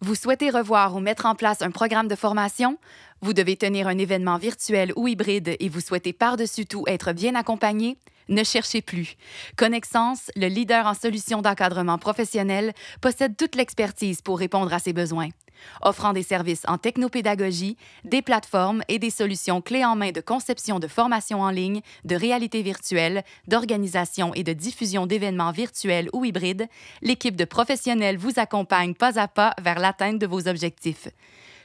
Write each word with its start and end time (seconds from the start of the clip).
Vous 0.00 0.14
souhaitez 0.14 0.50
revoir 0.50 0.94
ou 0.94 1.00
mettre 1.00 1.26
en 1.26 1.34
place 1.34 1.60
un 1.60 1.72
programme 1.72 2.06
de 2.06 2.14
formation? 2.14 2.78
Vous 3.20 3.32
devez 3.32 3.56
tenir 3.56 3.88
un 3.88 3.98
événement 3.98 4.38
virtuel 4.38 4.92
ou 4.94 5.08
hybride 5.08 5.56
et 5.58 5.68
vous 5.68 5.80
souhaitez 5.80 6.12
par-dessus 6.12 6.66
tout 6.66 6.84
être 6.86 7.12
bien 7.12 7.34
accompagné? 7.34 7.98
Ne 8.28 8.44
cherchez 8.44 8.82
plus. 8.82 9.16
Connexence, 9.56 10.30
le 10.36 10.48
leader 10.48 10.86
en 10.86 10.94
solutions 10.94 11.40
d'encadrement 11.40 11.96
professionnel, 11.96 12.74
possède 13.00 13.36
toute 13.36 13.54
l'expertise 13.54 14.20
pour 14.20 14.38
répondre 14.38 14.72
à 14.72 14.78
ces 14.78 14.92
besoins. 14.92 15.30
Offrant 15.82 16.12
des 16.12 16.22
services 16.22 16.62
en 16.68 16.78
technopédagogie, 16.78 17.76
des 18.04 18.22
plateformes 18.22 18.82
et 18.88 18.98
des 18.98 19.10
solutions 19.10 19.60
clés 19.60 19.84
en 19.84 19.96
main 19.96 20.10
de 20.10 20.20
conception 20.20 20.78
de 20.78 20.86
formation 20.86 21.40
en 21.40 21.50
ligne, 21.50 21.80
de 22.04 22.16
réalité 22.16 22.62
virtuelle, 22.62 23.24
d'organisation 23.48 24.34
et 24.34 24.44
de 24.44 24.52
diffusion 24.52 25.06
d'événements 25.06 25.50
virtuels 25.52 26.10
ou 26.12 26.24
hybrides, 26.24 26.68
l'équipe 27.02 27.36
de 27.36 27.44
professionnels 27.44 28.18
vous 28.18 28.38
accompagne 28.38 28.94
pas 28.94 29.18
à 29.18 29.26
pas 29.26 29.54
vers 29.60 29.78
l'atteinte 29.78 30.18
de 30.18 30.26
vos 30.26 30.48
objectifs. 30.48 31.08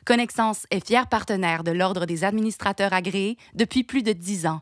Connexence 0.05 0.65
est 0.71 0.85
fier 0.85 1.07
partenaire 1.07 1.63
de 1.63 1.71
l'Ordre 1.71 2.05
des 2.05 2.23
administrateurs 2.23 2.93
agréés 2.93 3.37
depuis 3.53 3.83
plus 3.83 4.03
de 4.03 4.11
dix 4.11 4.45
ans. 4.45 4.61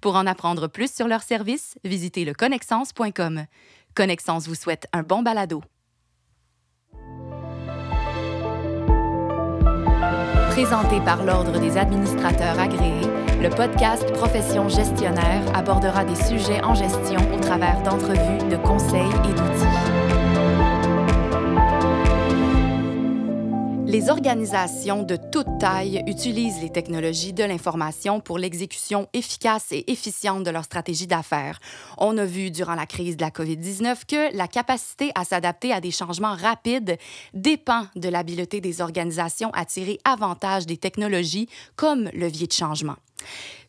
Pour 0.00 0.16
en 0.16 0.26
apprendre 0.26 0.68
plus 0.68 0.92
sur 0.92 1.08
leurs 1.08 1.22
services, 1.22 1.76
visitez 1.84 2.24
le 2.24 2.34
connexence.com. 2.34 3.44
Connexence 3.94 4.46
vous 4.46 4.54
souhaite 4.54 4.86
un 4.92 5.02
bon 5.02 5.22
balado. 5.22 5.62
Présenté 10.50 11.00
par 11.00 11.24
l'Ordre 11.24 11.60
des 11.60 11.76
administrateurs 11.76 12.58
agréés, 12.58 13.06
le 13.40 13.48
podcast 13.48 14.12
Profession 14.14 14.68
gestionnaire 14.68 15.42
abordera 15.54 16.04
des 16.04 16.16
sujets 16.16 16.62
en 16.64 16.74
gestion 16.74 17.20
au 17.32 17.38
travers 17.38 17.80
d'entrevues, 17.82 18.48
de 18.50 18.56
conseils 18.56 19.12
et 19.24 19.34
d'outils. 19.34 19.87
Les 23.88 24.10
organisations 24.10 25.02
de 25.02 25.16
toute 25.16 25.46
taille 25.58 26.04
utilisent 26.06 26.60
les 26.60 26.68
technologies 26.68 27.32
de 27.32 27.42
l'information 27.42 28.20
pour 28.20 28.38
l'exécution 28.38 29.08
efficace 29.14 29.68
et 29.72 29.90
efficiente 29.90 30.44
de 30.44 30.50
leur 30.50 30.64
stratégie 30.64 31.06
d'affaires. 31.06 31.58
On 31.96 32.18
a 32.18 32.26
vu 32.26 32.50
durant 32.50 32.74
la 32.74 32.84
crise 32.84 33.16
de 33.16 33.22
la 33.22 33.30
COVID-19 33.30 34.04
que 34.06 34.36
la 34.36 34.46
capacité 34.46 35.10
à 35.14 35.24
s'adapter 35.24 35.72
à 35.72 35.80
des 35.80 35.90
changements 35.90 36.34
rapides 36.34 36.98
dépend 37.32 37.86
de 37.96 38.10
l'habileté 38.10 38.60
des 38.60 38.82
organisations 38.82 39.50
à 39.54 39.64
tirer 39.64 39.98
avantage 40.04 40.66
des 40.66 40.76
technologies 40.76 41.48
comme 41.74 42.10
levier 42.12 42.46
de 42.46 42.52
changement. 42.52 42.96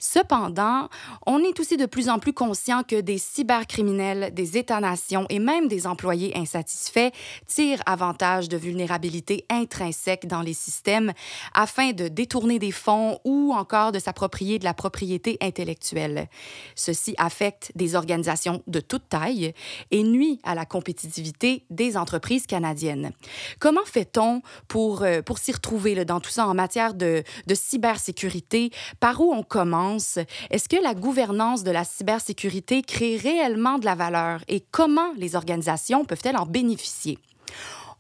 Cependant, 0.02 0.88
on 1.26 1.40
est 1.40 1.60
aussi 1.60 1.76
de 1.76 1.86
plus 1.86 2.08
en 2.08 2.20
plus 2.20 2.32
conscient 2.32 2.84
que 2.84 3.02
des 3.02 3.18
cybercriminels, 3.18 4.34
des 4.34 4.58
États-nations 4.58 5.26
et 5.30 5.40
même 5.40 5.68
des 5.68 5.86
employés 5.86 6.32
insatisfaits 6.38 7.12
tirent 7.48 7.82
avantage 7.86 8.48
de 8.48 8.56
vulnérabilités 8.56 9.46
intrinsèques 9.50 10.26
dans 10.26 10.42
les 10.42 10.54
systèmes 10.54 11.12
afin 11.54 11.92
de 11.92 12.08
détourner 12.08 12.60
des 12.60 12.72
fonds 12.72 13.20
ou 13.26 13.54
encore 13.54 13.92
de 13.92 14.00
s'approprier 14.00 14.58
de 14.58 14.64
la 14.64 14.74
propriété 14.74 15.38
intellectuelle. 15.42 16.30
Ceci 16.76 17.14
affecte 17.18 17.74
des 17.76 17.96
organisations 17.96 18.64
de 18.68 18.80
toute 18.80 19.10
taille 19.10 19.54
et 19.92 20.04
nuit 20.04 20.40
à 20.44 20.56
la 20.56 20.66
compétitivité 20.66 21.66
des 21.70 21.98
entreprises 21.98 22.48
canadiennes. 22.48 23.12
Comment 23.60 23.86
fait-on 23.86 24.42
pour, 24.70 25.04
euh, 25.04 25.22
pour 25.22 25.40
s'y 25.40 25.52
retrouver 25.52 26.06
dans 26.06 26.22
tout 26.22 26.30
ça 26.30 26.48
en 26.48 26.54
matière 26.54 26.94
de, 26.94 27.24
de 27.48 27.56
cybersécurité? 27.56 28.72
Par 29.02 29.20
où 29.20 29.34
on 29.34 29.39
commence? 29.44 30.20
Est-ce 30.50 30.70
que 30.70 30.82
la 30.82 30.94
gouvernance 30.94 31.64
de 31.64 31.72
la 31.72 31.84
cybersécurité 31.84 32.82
crée 32.82 33.18
réellement 33.18 33.78
de 33.78 33.86
la 33.86 33.96
valeur 33.96 34.42
et 34.48 34.64
comment 34.72 35.14
les 35.18 35.36
organisations 35.36 36.06
peuvent-elles 36.06 36.38
en 36.38 36.46
bénéficier? 36.46 37.18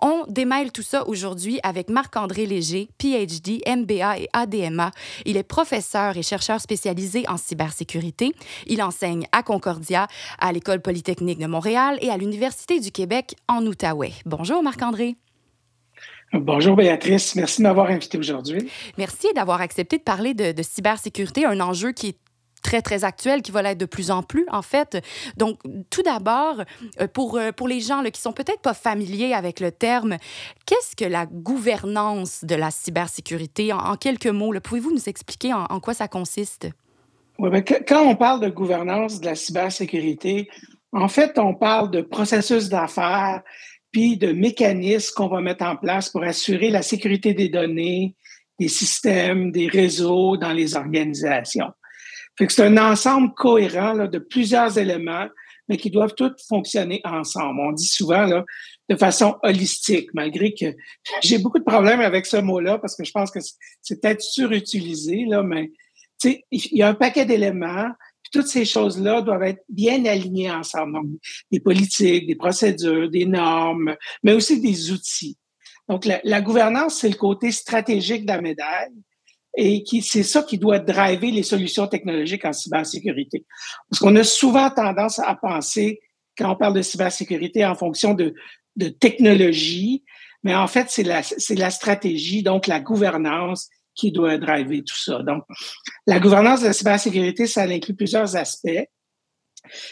On 0.01 0.23
démêle 0.27 0.71
tout 0.71 0.81
ça 0.81 1.07
aujourd'hui 1.07 1.59
avec 1.63 1.89
Marc-André 1.89 2.45
Léger, 2.45 2.89
PhD, 2.97 3.61
MBA 3.67 4.19
et 4.19 4.29
ADMA. 4.33 4.91
Il 5.25 5.35
est 5.35 5.43
professeur 5.43 6.15
et 6.15 6.23
chercheur 6.23 6.61
spécialisé 6.61 7.25
en 7.27 7.37
cybersécurité. 7.37 8.33
Il 8.67 8.81
enseigne 8.81 9.27
à 9.31 9.44
Concordia, 9.44 10.07
à 10.39 10.51
l'École 10.53 10.81
polytechnique 10.81 11.39
de 11.39 11.47
Montréal 11.47 11.97
et 12.01 12.09
à 12.09 12.17
l'Université 12.17 12.79
du 12.79 12.91
Québec 12.91 13.35
en 13.47 13.66
Outaouais. 13.66 14.13
Bonjour 14.25 14.63
Marc-André. 14.63 15.17
Bonjour 16.34 16.75
Béatrice, 16.75 17.35
merci 17.35 17.62
de 17.62 17.67
m'avoir 17.67 17.90
invité 17.90 18.17
aujourd'hui. 18.17 18.69
Merci 18.97 19.28
d'avoir 19.34 19.62
accepté 19.62 19.97
de 19.97 20.03
parler 20.03 20.34
de, 20.35 20.51
de, 20.51 20.63
cybersécurité, 20.63 21.45
un 21.45 21.59
enjeu 21.59 21.91
qui 21.91 22.09
est 22.09 22.17
très, 22.62 22.81
très 22.81 23.03
actuel, 23.03 23.41
qui 23.41 23.51
va 23.51 23.63
l'être 23.63 23.79
de 23.79 23.85
plus 23.85 24.12
en 24.12 24.22
plus, 24.22 24.45
en 24.51 24.62
fait. 24.62 25.03
Donc, 25.38 25.59
tout 25.90 26.03
d'abord, 26.03 26.62
euh, 27.01 27.07
pour, 27.07 27.38
euh, 27.38 27.51
pour 27.51 27.67
les 27.67 27.79
gens 27.79 28.01
là, 28.01 28.12
qui 28.12 28.22
sont 28.22 28.34
peut-être 28.34 28.62
pas 28.62 28.75
familiers 28.75 29.34
avec 29.34 29.59
le 29.59 29.72
terme, 29.72 30.17
qu'est-ce 30.67 30.95
que 30.95 31.06
la 31.06 31.25
gouvernance 31.25 32.44
de 32.44 32.56
la 32.56 32.69
cybersécurité? 32.69 33.73
En, 33.73 33.79
en 33.79 33.96
quelques 33.96 34.28
mots, 34.28 34.53
pouvez-vous 34.63 34.91
nous 34.91 35.09
expliquer 35.09 35.53
en, 35.53 35.66
en, 35.69 35.79
quoi 35.79 35.96
ça 35.96 36.07
consiste? 36.07 36.67
Oui, 37.40 37.50
bien, 37.50 37.61
quand 37.61 38.03
on 38.03 38.16
parle 38.16 38.41
de 38.41 38.50
gouvernance 38.50 39.19
de 39.19 39.25
la 39.25 39.35
cybersécurité, 39.35 40.50
en 40.91 41.07
fait, 41.07 41.40
on 41.40 41.56
parle 41.56 41.90
de 41.90 42.01
processus 42.01 42.69
d'affaires 42.69 43.41
puis 43.91 44.17
de 44.17 44.31
mécanismes 44.31 45.13
qu'on 45.16 45.27
va 45.27 45.41
mettre 45.41 45.66
en 45.66 45.75
place 45.75 46.09
pour 46.09 46.23
assurer 46.23 46.69
la 46.69 46.81
sécurité 46.81 47.33
des 47.33 47.50
données, 47.50 48.16
des 48.59 48.67
systèmes, 48.67 49.51
des 49.51 49.67
réseaux 49.67 50.38
dans 50.38 50.53
les 50.53 50.75
organisations. 50.75 51.72
C'est 52.38 52.63
un 52.63 52.78
ensemble 52.78 53.33
cohérent 53.33 53.94
là, 53.94 54.07
de 54.07 54.19
plusieurs 54.19 54.78
éléments, 54.78 55.28
mais 55.67 55.78
qui 55.78 55.89
doivent 55.89 56.16
tous 56.16 56.31
fonctionner 56.47 57.01
ensemble. 57.03 57.59
On 57.59 57.72
dit 57.73 57.88
souvent 57.88 58.25
là, 58.25 58.45
de 58.88 58.95
façon 58.95 59.38
holistique, 59.44 60.09
malgré 60.13 60.53
que 60.53 60.73
j'ai 61.22 61.38
beaucoup 61.38 61.59
de 61.59 61.63
problèmes 61.63 62.01
avec 62.01 62.25
ce 62.25 62.38
mot-là 62.38 62.78
parce 62.79 62.95
que 62.95 63.03
je 63.03 63.11
pense 63.11 63.31
que 63.31 63.39
c'est 63.81 64.01
peut-être 64.01 64.22
surutilisé, 64.22 65.25
là, 65.25 65.44
mais 65.44 65.72
il 66.23 66.41
y 66.51 66.81
a 66.81 66.89
un 66.89 66.94
paquet 66.94 67.25
d'éléments 67.25 67.89
toutes 68.31 68.47
ces 68.47 68.66
choses-là 68.66 69.22
doivent 69.22 69.44
être 69.44 69.63
bien 69.69 70.06
alignées 70.06 70.51
ensemble. 70.51 70.94
Donc, 70.94 71.06
des 71.51 71.59
politiques, 71.59 72.28
des 72.28 72.35
procédures, 72.35 73.09
des 73.09 73.25
normes, 73.25 73.95
mais 74.23 74.34
aussi 74.34 74.62
des 74.62 74.91
outils. 74.91 75.38
Donc, 75.88 76.06
la, 76.06 76.41
gouvernance, 76.41 77.00
c'est 77.00 77.09
le 77.09 77.16
côté 77.16 77.51
stratégique 77.51 78.23
de 78.23 78.31
la 78.31 78.41
médaille 78.41 78.94
et 79.57 79.84
c'est 80.01 80.23
ça 80.23 80.44
qui 80.44 80.59
doit 80.59 80.78
driver 80.78 81.31
les 81.31 81.41
solutions 81.41 81.88
technologiques 81.88 82.45
en 82.45 82.53
cybersécurité. 82.53 83.45
Parce 83.90 84.00
qu'on 84.00 84.16
a 84.16 84.23
souvent 84.23 84.69
tendance 84.69 85.17
à 85.19 85.35
penser, 85.35 86.00
quand 86.38 86.51
on 86.51 86.56
parle 86.56 86.75
de 86.75 86.84
cybersécurité, 86.84 87.66
en 87.66 87.75
fonction 87.75 88.13
de, 88.13 88.34
technologie, 89.00 90.06
mais 90.44 90.56
en 90.56 90.67
fait, 90.67 90.90
c'est 90.90 91.03
la 91.56 91.69
stratégie, 91.69 92.44
donc 92.44 92.67
la 92.67 92.79
gouvernance 92.79 93.67
qui 93.99 94.11
doit 94.11 94.37
driver 94.37 94.81
tout 94.83 94.97
ça. 94.97 95.21
Donc, 95.23 95.43
la 96.07 96.19
gouvernance 96.19 96.61
de 96.61 96.67
la 96.67 96.73
cybersécurité, 96.73 97.47
ça 97.47 97.63
inclut 97.63 97.95
plusieurs 97.95 98.35
aspects. 98.35 98.87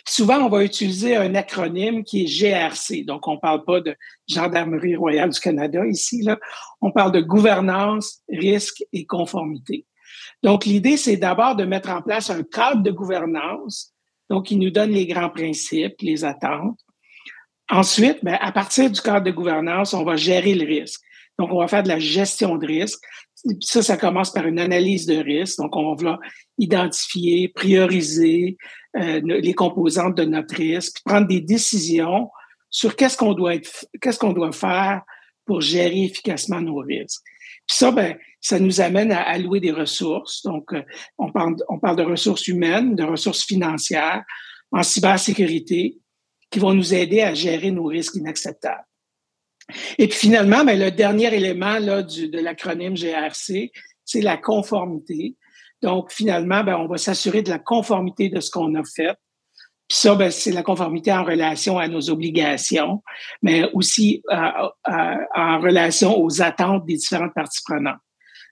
Souvent, 0.07 0.37
on 0.37 0.49
va 0.49 0.63
utiliser 0.63 1.17
un 1.17 1.35
acronyme 1.35 2.03
qui 2.03 2.23
est 2.23 2.27
GRC. 2.27 3.03
Donc, 3.03 3.27
on 3.27 3.33
ne 3.33 3.39
parle 3.39 3.65
pas 3.65 3.81
de 3.81 3.95
Gendarmerie 4.27 4.95
royale 4.95 5.29
du 5.29 5.39
Canada 5.39 5.85
ici. 5.85 6.21
Là. 6.21 6.39
On 6.81 6.91
parle 6.91 7.11
de 7.11 7.19
gouvernance, 7.19 8.21
risque 8.29 8.83
et 8.93 9.05
conformité. 9.05 9.85
Donc, 10.41 10.65
l'idée, 10.65 10.95
c'est 10.95 11.17
d'abord 11.17 11.55
de 11.55 11.65
mettre 11.65 11.89
en 11.89 12.01
place 12.01 12.29
un 12.29 12.43
cadre 12.43 12.81
de 12.81 12.91
gouvernance, 12.91 13.93
donc 14.29 14.45
qui 14.45 14.55
nous 14.55 14.69
donne 14.69 14.91
les 14.91 15.05
grands 15.05 15.29
principes, 15.29 15.95
les 15.99 16.23
attentes. 16.23 16.79
Ensuite, 17.69 18.23
ben, 18.23 18.37
à 18.39 18.53
partir 18.53 18.89
du 18.89 19.01
cadre 19.01 19.25
de 19.25 19.31
gouvernance, 19.31 19.93
on 19.93 20.05
va 20.05 20.15
gérer 20.15 20.53
le 20.55 20.65
risque. 20.65 21.01
Donc, 21.37 21.51
on 21.51 21.59
va 21.59 21.67
faire 21.67 21.83
de 21.83 21.89
la 21.89 21.99
gestion 21.99 22.57
de 22.57 22.65
risque. 22.65 23.03
Ça, 23.61 23.81
ça 23.81 23.97
commence 23.97 24.31
par 24.31 24.45
une 24.45 24.59
analyse 24.59 25.05
de 25.05 25.17
risque. 25.17 25.57
Donc, 25.57 25.75
on 25.75 25.95
va 25.95 26.19
identifier, 26.57 27.49
prioriser 27.49 28.57
euh, 28.97 29.21
les 29.23 29.53
composantes 29.53 30.15
de 30.15 30.25
notre 30.25 30.55
risque, 30.55 31.01
prendre 31.05 31.27
des 31.27 31.41
décisions 31.41 32.29
sur 32.69 32.95
qu'est-ce 32.95 33.17
qu'on 33.17 33.33
doit 33.33 33.55
être, 33.55 33.85
qu'est-ce 34.01 34.19
qu'on 34.19 34.33
doit 34.33 34.51
faire 34.51 35.01
pour 35.45 35.61
gérer 35.61 36.03
efficacement 36.03 36.61
nos 36.61 36.77
risques. 36.77 37.21
Puis 37.67 37.77
ça, 37.77 37.91
ben, 37.91 38.17
ça 38.41 38.59
nous 38.59 38.81
amène 38.81 39.11
à 39.11 39.21
allouer 39.21 39.59
des 39.59 39.71
ressources. 39.71 40.43
Donc, 40.43 40.73
euh, 40.73 40.81
on 41.17 41.31
parle, 41.31 41.55
on 41.69 41.79
parle 41.79 41.95
de 41.97 42.03
ressources 42.03 42.47
humaines, 42.47 42.95
de 42.95 43.03
ressources 43.03 43.45
financières, 43.45 44.23
en 44.71 44.83
cybersécurité, 44.83 45.97
qui 46.49 46.59
vont 46.59 46.73
nous 46.73 46.93
aider 46.93 47.21
à 47.21 47.33
gérer 47.33 47.71
nos 47.71 47.85
risques 47.85 48.15
inacceptables. 48.15 48.83
Et 49.97 50.07
puis 50.07 50.17
finalement, 50.17 50.63
ben, 50.63 50.79
le 50.79 50.91
dernier 50.91 51.33
élément 51.33 51.79
là, 51.79 52.03
du, 52.03 52.29
de 52.29 52.39
l'acronyme 52.39 52.95
GRC, 52.95 53.71
c'est 54.05 54.21
la 54.21 54.37
conformité. 54.37 55.35
Donc 55.81 56.11
finalement, 56.11 56.63
ben, 56.63 56.77
on 56.77 56.87
va 56.87 56.97
s'assurer 56.97 57.41
de 57.41 57.49
la 57.49 57.59
conformité 57.59 58.29
de 58.29 58.39
ce 58.39 58.49
qu'on 58.49 58.73
a 58.75 58.83
fait. 58.83 59.15
Puis 59.87 59.99
ça, 59.99 60.15
ben, 60.15 60.31
c'est 60.31 60.51
la 60.51 60.63
conformité 60.63 61.13
en 61.13 61.23
relation 61.23 61.77
à 61.77 61.87
nos 61.87 62.09
obligations, 62.09 63.01
mais 63.41 63.69
aussi 63.73 64.21
euh, 64.31 64.35
euh, 64.89 65.15
en 65.35 65.59
relation 65.59 66.19
aux 66.19 66.41
attentes 66.41 66.85
des 66.85 66.95
différentes 66.95 67.33
parties 67.33 67.61
prenantes. 67.65 67.99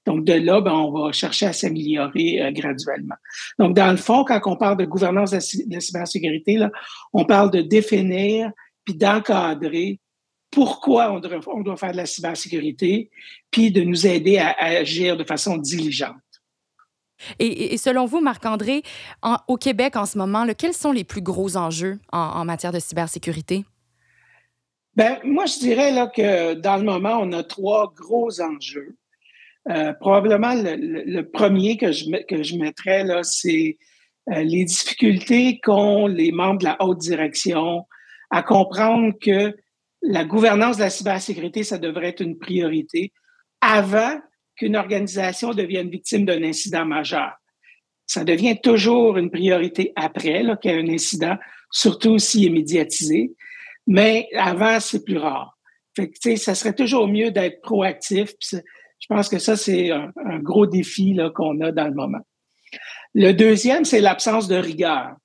Donc, 0.06 0.24
de 0.24 0.34
là, 0.34 0.62
ben, 0.62 0.72
on 0.72 0.92
va 0.92 1.12
chercher 1.12 1.48
à 1.48 1.54
s'améliorer 1.54 2.42
euh, 2.42 2.52
graduellement. 2.52 3.16
Donc, 3.60 3.76
dans 3.76 3.92
le 3.92 3.98
fond, 3.98 4.24
quand 4.24 4.40
on 4.46 4.56
parle 4.56 4.78
de 4.78 4.86
gouvernance 4.86 5.32
de 5.32 5.74
la 5.74 5.80
cybersécurité, 5.80 6.58
là, 6.58 6.70
on 7.12 7.26
parle 7.26 7.52
de 7.52 7.62
définir 7.62 8.52
puis 8.86 8.94
d'encadrer 8.94 10.00
pourquoi 10.56 11.12
on 11.12 11.20
doit, 11.20 11.38
on 11.48 11.62
doit 11.62 11.76
faire 11.76 11.92
de 11.92 11.98
la 11.98 12.06
cybersécurité, 12.06 13.10
puis 13.52 13.72
de 13.72 13.82
nous 13.82 14.08
aider 14.08 14.38
à, 14.38 14.56
agir 14.58 15.18
de 15.18 15.26
façon 15.26 15.58
diligente. 15.58 16.16
Et, 17.40 17.78
selon 17.78 18.06
vous, 18.06 18.22
Marc-André, 18.22 18.82
au 19.50 19.58
Québec 19.58 19.98
en 19.98 20.06
ce 20.06 20.18
moment, 20.18 20.46
quels 20.58 20.74
sont 20.74 20.94
les 20.94 21.04
plus 21.04 21.22
gros 21.22 21.58
enjeux 21.58 22.00
en, 22.14 22.46
matière 22.46 22.72
de 22.72 22.80
cybersécurité? 22.80 23.66
Ben, 24.96 25.20
moi, 25.26 25.46
je 25.46 25.60
dirais 25.60 25.92
là, 25.92 26.08
que 26.08 26.54
dans 26.54 26.78
le 26.78 26.84
moment, 26.84 27.20
on 27.22 27.34
a 27.34 27.44
trois 27.44 27.94
gros 27.94 28.42
enjeux. 28.42 28.96
Euh, 29.70 29.92
probablement, 29.94 30.54
le, 30.56 31.22
premier 31.24 31.76
que 31.76 31.92
je, 31.92 32.06
que 32.28 32.44
je 32.44 32.56
mettrais, 32.56 33.04
là, 33.04 33.24
c'est 33.24 33.78
euh, 34.32 34.44
les 34.44 34.64
difficultés 34.64 35.60
qu'ont 35.60 36.08
les 36.08 36.32
membres 36.32 36.60
de 36.60 36.66
la 36.66 36.82
haute 36.82 37.00
direction 37.00 37.86
à 38.30 38.42
comprendre 38.42 39.14
que 39.20 39.54
la 40.08 40.24
gouvernance 40.24 40.78
de 40.78 40.84
la 40.84 40.90
cybersécurité, 40.90 41.64
ça 41.64 41.78
devrait 41.78 42.10
être 42.10 42.22
une 42.22 42.38
priorité 42.38 43.12
avant 43.62 44.20
qu'une 44.56 44.76
organisation 44.76 45.54
devienne 45.54 45.90
victime 45.90 46.26
d'un 46.26 46.44
incident 46.44 46.86
majeur. 46.86 47.34
Ça 48.06 48.24
devient 48.24 48.60
toujours 48.62 49.18
une 49.18 49.32
priorité 49.32 49.92
après 49.96 50.44
qu'il 50.62 50.72
y 50.72 50.74
a 50.74 50.78
un 50.78 50.90
incident, 50.90 51.38
surtout 51.72 52.20
s'il 52.20 52.46
est 52.46 52.52
médiatisé, 52.52 53.34
mais 53.88 54.30
avant, 54.36 54.80
c'est 54.80 55.04
plus 55.04 55.18
rare. 55.18 55.58
Fait 55.96 56.10
que, 56.10 56.36
ça 56.36 56.56
serait 56.56 56.76
toujours 56.76 57.08
mieux 57.08 57.32
d'être 57.32 57.62
proactif. 57.62 58.34
je 58.52 59.08
pense 59.10 59.30
que 59.30 59.40
ça, 59.40 59.56
c'est 59.56 59.92
un, 59.92 60.12
gros 60.40 60.68
défi 60.68 61.18
qu'on 61.34 61.62
a 61.62 61.72
dans 61.72 61.88
le 61.88 61.94
moment. 61.94 62.26
Le 63.14 63.32
deuxième, 63.32 63.86
c'est 63.86 64.02
l'absence 64.02 64.48
de 64.48 64.56
rigueur. 64.56 65.16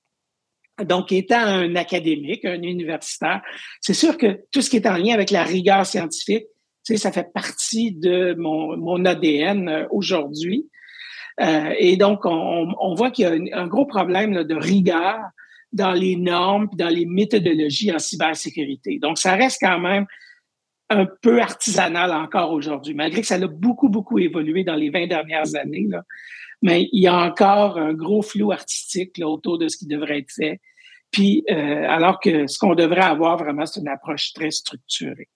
Donc, 0.84 1.12
étant 1.12 1.40
un 1.40 1.76
académique, 1.76 2.44
un 2.44 2.62
universitaire, 2.62 3.42
c'est 3.80 3.94
sûr 3.94 4.16
que 4.16 4.40
tout 4.52 4.62
ce 4.62 4.70
qui 4.70 4.76
est 4.76 4.86
en 4.86 4.96
lien 4.96 5.14
avec 5.14 5.30
la 5.30 5.42
rigueur 5.42 5.86
scientifique, 5.86 6.44
tu 6.84 6.94
sais, 6.94 6.96
ça 6.96 7.12
fait 7.12 7.32
partie 7.32 7.92
de 7.92 8.34
mon, 8.38 8.76
mon 8.76 9.04
ADN 9.04 9.68
euh, 9.68 9.86
aujourd'hui. 9.90 10.68
Euh, 11.40 11.74
et 11.78 11.96
donc, 11.96 12.24
on, 12.24 12.74
on 12.80 12.94
voit 12.94 13.10
qu'il 13.10 13.24
y 13.24 13.52
a 13.52 13.60
un, 13.60 13.66
gros 13.66 13.86
problème 13.86 14.32
là, 14.32 14.44
de 14.44 14.54
rigueur 14.54 15.20
dans 15.72 15.92
les 15.92 16.16
normes, 16.16 16.68
dans 16.74 16.88
les 16.88 17.06
méthodologies 17.06 17.92
en 17.92 17.98
cybersécurité. 17.98 18.98
Donc, 18.98 19.18
ça 19.18 19.34
reste 19.34 19.58
quand 19.60 19.78
même 19.78 20.06
un 20.90 21.06
peu 21.22 21.40
artisanal 21.40 22.10
encore 22.12 22.52
aujourd'hui, 22.52 22.94
malgré 22.94 23.20
que 23.20 23.26
ça 23.26 23.36
a 23.36 23.46
beaucoup, 23.46 23.88
beaucoup 23.88 24.18
évolué 24.18 24.64
dans 24.64 24.74
les 24.74 24.90
20 24.90 25.06
dernières 25.06 25.54
années. 25.54 25.86
Là. 25.88 26.02
Mais 26.62 26.88
il 26.92 27.02
y 27.02 27.06
a 27.06 27.16
encore 27.16 27.78
un 27.78 27.94
gros 27.94 28.22
flou 28.22 28.52
artistique 28.52 29.16
là, 29.16 29.28
autour 29.28 29.58
de 29.58 29.68
ce 29.68 29.76
qui 29.76 29.86
devrait 29.86 30.18
être 30.18 30.32
fait. 30.32 30.60
Puis, 31.10 31.44
euh, 31.50 31.84
alors 31.88 32.20
que 32.20 32.46
ce 32.46 32.58
qu'on 32.58 32.74
devrait 32.74 33.00
avoir 33.00 33.36
vraiment, 33.36 33.66
c'est 33.66 33.80
une 33.80 33.88
approche 33.88 34.32
très 34.32 34.50
structurée. 34.50 35.28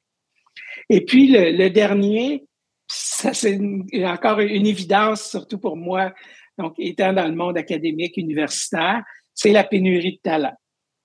Et 0.88 1.04
puis, 1.04 1.28
le, 1.28 1.68
dernier, 1.68 2.44
ça 2.86 3.32
c'est 3.32 3.58
encore 4.04 4.40
une 4.40 4.66
évidence, 4.66 5.30
surtout 5.30 5.58
pour 5.58 5.76
moi, 5.76 6.12
donc 6.58 6.74
étant 6.78 7.12
dans 7.12 7.26
le 7.26 7.34
monde 7.34 7.58
académique 7.58 8.16
universitaire, 8.16 9.02
c'est 9.34 9.52
la 9.52 9.64
pénurie 9.64 10.16
de 10.16 10.20
talent. 10.22 10.54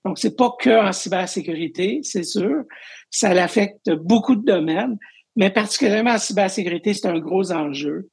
Donc, 0.04 0.18
c'est 0.18 0.36
pas 0.36 0.54
que 0.58 0.88
en 0.88 0.92
cybersécurité, 0.92 2.00
c'est 2.02 2.22
sûr. 2.22 2.62
Ça 3.10 3.34
l'affecte 3.34 3.90
beaucoup 3.90 4.36
de 4.36 4.44
domaines, 4.44 4.96
mais 5.36 5.50
particulièrement 5.50 6.12
en 6.12 6.18
cybersécurité, 6.18 6.94
c'est 6.94 7.08
un 7.08 7.18
gros 7.18 7.52
enjeu. 7.52 8.08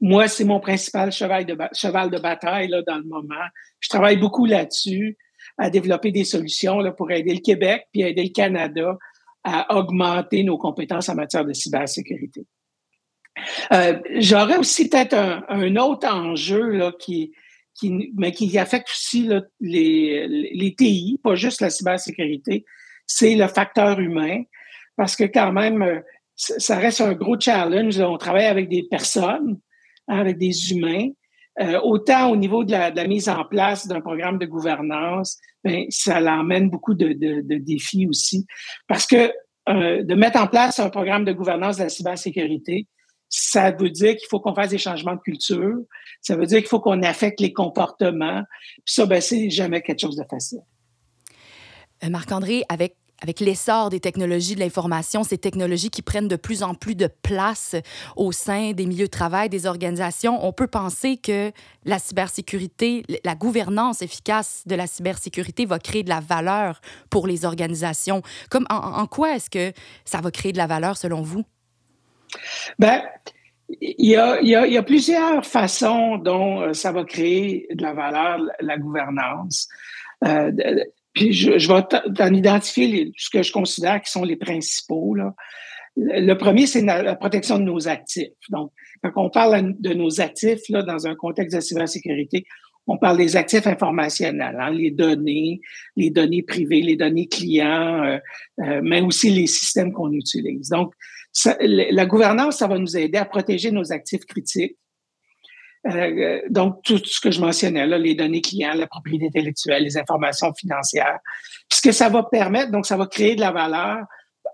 Moi, 0.00 0.26
c'est 0.26 0.44
mon 0.44 0.60
principal 0.60 1.12
cheval 1.12 1.46
de, 1.46 1.56
cheval 1.72 2.10
de 2.10 2.18
bataille 2.18 2.68
là, 2.68 2.82
dans 2.82 2.98
le 2.98 3.04
moment. 3.04 3.46
Je 3.80 3.88
travaille 3.88 4.16
beaucoup 4.16 4.46
là-dessus 4.46 5.16
à 5.58 5.70
développer 5.70 6.10
des 6.10 6.24
solutions 6.24 6.78
là, 6.78 6.92
pour 6.92 7.10
aider 7.10 7.34
le 7.34 7.40
Québec 7.40 7.86
puis 7.92 8.02
aider 8.02 8.24
le 8.24 8.32
Canada 8.32 8.96
à 9.44 9.76
augmenter 9.76 10.44
nos 10.44 10.58
compétences 10.58 11.08
en 11.08 11.14
matière 11.14 11.44
de 11.44 11.52
cybersécurité. 11.52 12.46
Euh, 13.72 13.98
J'aurais 14.16 14.58
aussi 14.58 14.88
peut-être 14.88 15.14
un, 15.14 15.44
un, 15.48 15.76
autre 15.76 16.06
enjeu 16.06 16.70
là, 16.70 16.92
qui, 16.98 17.32
qui, 17.74 18.12
mais 18.16 18.32
qui 18.32 18.56
affecte 18.58 18.88
aussi 18.90 19.24
là, 19.24 19.42
les, 19.60 20.28
les 20.28 20.74
TI, 20.74 21.18
pas 21.22 21.34
juste 21.34 21.60
la 21.60 21.70
cybersécurité, 21.70 22.64
c'est 23.06 23.34
le 23.34 23.48
facteur 23.48 23.98
humain, 23.98 24.42
parce 24.96 25.16
que 25.16 25.24
quand 25.24 25.52
même, 25.52 25.82
euh, 25.82 26.00
ça 26.36 26.76
reste 26.76 27.00
un 27.00 27.14
gros 27.14 27.38
challenge. 27.38 27.98
On 28.00 28.18
travaille 28.18 28.46
avec 28.46 28.68
des 28.68 28.84
personnes, 28.84 29.58
hein, 30.08 30.18
avec 30.18 30.38
des 30.38 30.72
humains, 30.72 31.08
euh, 31.60 31.78
autant 31.80 32.30
au 32.30 32.36
niveau 32.36 32.64
de 32.64 32.72
la, 32.72 33.06
mise 33.06 33.28
en 33.28 33.44
place 33.44 33.86
d'un 33.86 34.00
programme 34.00 34.38
de 34.38 34.46
gouvernance, 34.46 35.38
ben, 35.62 35.84
ça 35.90 36.20
l'emmène 36.20 36.70
beaucoup 36.70 36.94
de, 36.94 37.12
défis 37.58 38.06
aussi. 38.06 38.46
Parce 38.88 39.06
que 39.06 39.32
euh, 39.68 40.02
de 40.02 40.14
mettre 40.14 40.40
en 40.40 40.46
place 40.46 40.78
un 40.80 40.90
programme 40.90 41.24
de 41.24 41.32
gouvernance 41.32 41.76
de 41.76 41.84
la 41.84 41.88
cybersécurité, 41.88 42.88
ça 43.28 43.70
veut 43.70 43.90
dire 43.90 44.16
qu'il 44.16 44.28
faut 44.28 44.40
qu'on 44.40 44.54
fasse 44.54 44.70
des 44.70 44.78
changements 44.78 45.14
de 45.14 45.20
culture, 45.20 45.76
ça 46.20 46.36
veut 46.36 46.46
dire 46.46 46.58
qu'il 46.58 46.68
faut 46.68 46.80
qu'on 46.80 47.02
affecte 47.02 47.40
les 47.40 47.52
comportements. 47.52 48.42
Ça, 48.84 49.06
ben, 49.06 49.20
c'est 49.20 49.50
jamais 49.50 49.82
quelque 49.82 50.00
chose 50.00 50.16
de 50.16 50.24
facile. 50.28 50.60
Euh, 52.02 52.08
Marc-André, 52.08 52.64
avec 52.68 52.96
avec 53.22 53.40
l'essor 53.40 53.88
des 53.88 54.00
technologies 54.00 54.54
de 54.54 54.60
l'information, 54.60 55.22
ces 55.22 55.38
technologies 55.38 55.90
qui 55.90 56.02
prennent 56.02 56.28
de 56.28 56.36
plus 56.36 56.62
en 56.62 56.74
plus 56.74 56.94
de 56.94 57.06
place 57.06 57.76
au 58.16 58.32
sein 58.32 58.72
des 58.72 58.86
milieux 58.86 59.06
de 59.06 59.10
travail, 59.10 59.48
des 59.48 59.66
organisations, 59.66 60.44
on 60.44 60.52
peut 60.52 60.66
penser 60.66 61.16
que 61.16 61.52
la 61.84 61.98
cybersécurité, 61.98 63.04
la 63.24 63.34
gouvernance 63.34 64.02
efficace 64.02 64.64
de 64.66 64.74
la 64.74 64.86
cybersécurité 64.86 65.66
va 65.66 65.78
créer 65.78 66.02
de 66.02 66.08
la 66.08 66.20
valeur 66.20 66.80
pour 67.10 67.26
les 67.26 67.44
organisations. 67.44 68.22
Comme 68.50 68.66
en, 68.70 69.06
quoi 69.06 69.36
est-ce 69.36 69.50
que 69.50 69.72
ça 70.04 70.20
va 70.20 70.30
créer 70.30 70.52
de 70.52 70.58
la 70.58 70.66
valeur 70.66 70.96
selon 70.96 71.22
vous? 71.22 71.44
Il 73.80 74.10
y, 74.10 74.16
a, 74.16 74.40
il, 74.40 74.48
y 74.48 74.54
a, 74.54 74.66
il 74.66 74.72
y 74.72 74.76
a, 74.76 74.82
plusieurs 74.82 75.46
façons 75.46 76.18
dont 76.18 76.60
euh, 76.60 76.72
ça 76.74 76.92
va 76.92 77.04
créer 77.04 77.66
de 77.72 77.82
la 77.82 77.94
valeur, 77.94 78.40
la 78.60 78.76
gouvernance. 78.76 79.68
Euh, 80.24 80.52
puis 81.12 81.32
je, 81.32 81.58
je 81.58 81.68
vais 81.68 81.82
t'en 82.14 82.32
identifier 82.32 82.86
les, 82.86 83.12
ce 83.16 83.30
que 83.30 83.42
je 83.42 83.52
considère 83.52 84.00
qui 84.00 84.10
sont 84.10 84.24
les 84.24 84.36
principaux. 84.36 85.14
Là. 85.14 85.34
Le 85.96 86.34
premier, 86.34 86.66
c'est 86.66 86.82
la 86.82 87.16
protection 87.16 87.58
de 87.58 87.64
nos 87.64 87.86
actifs. 87.88 88.32
Donc, 88.48 88.72
quand 89.02 89.12
on 89.16 89.30
parle 89.30 89.74
de 89.78 89.92
nos 89.92 90.20
actifs 90.20 90.62
là, 90.68 90.82
dans 90.82 91.06
un 91.06 91.14
contexte 91.14 91.56
de 91.56 91.60
cybersécurité, 91.60 92.44
on 92.86 92.98
parle 92.98 93.16
des 93.16 93.36
actifs 93.36 93.66
informationnels, 93.66 94.56
hein, 94.58 94.70
les 94.70 94.90
données, 94.90 95.60
les 95.96 96.10
données 96.10 96.42
privées, 96.42 96.82
les 96.82 96.96
données 96.96 97.28
clients, 97.28 98.02
euh, 98.02 98.18
euh, 98.60 98.80
mais 98.82 99.00
aussi 99.00 99.30
les 99.30 99.46
systèmes 99.46 99.92
qu'on 99.92 100.12
utilise. 100.12 100.68
Donc, 100.68 100.92
la 101.60 102.06
gouvernance, 102.06 102.58
ça 102.58 102.66
va 102.66 102.78
nous 102.78 102.96
aider 102.96 103.18
à 103.18 103.24
protéger 103.24 103.70
nos 103.70 103.92
actifs 103.92 104.24
critiques 104.24 104.76
euh, 105.86 106.40
donc, 106.48 106.82
tout 106.84 106.98
ce 107.04 107.20
que 107.20 107.30
je 107.30 107.40
mentionnais, 107.40 107.86
là, 107.86 107.98
les 107.98 108.14
données 108.14 108.40
clients, 108.40 108.74
la 108.74 108.86
propriété 108.86 109.26
intellectuelle, 109.26 109.82
les 109.82 109.98
informations 109.98 110.52
financières. 110.54 111.18
Puis 111.68 111.78
ce 111.78 111.82
que 111.82 111.92
ça 111.92 112.08
va 112.08 112.22
permettre, 112.22 112.70
donc, 112.70 112.86
ça 112.86 112.96
va 112.96 113.06
créer 113.06 113.34
de 113.34 113.40
la 113.40 113.50
valeur 113.50 114.04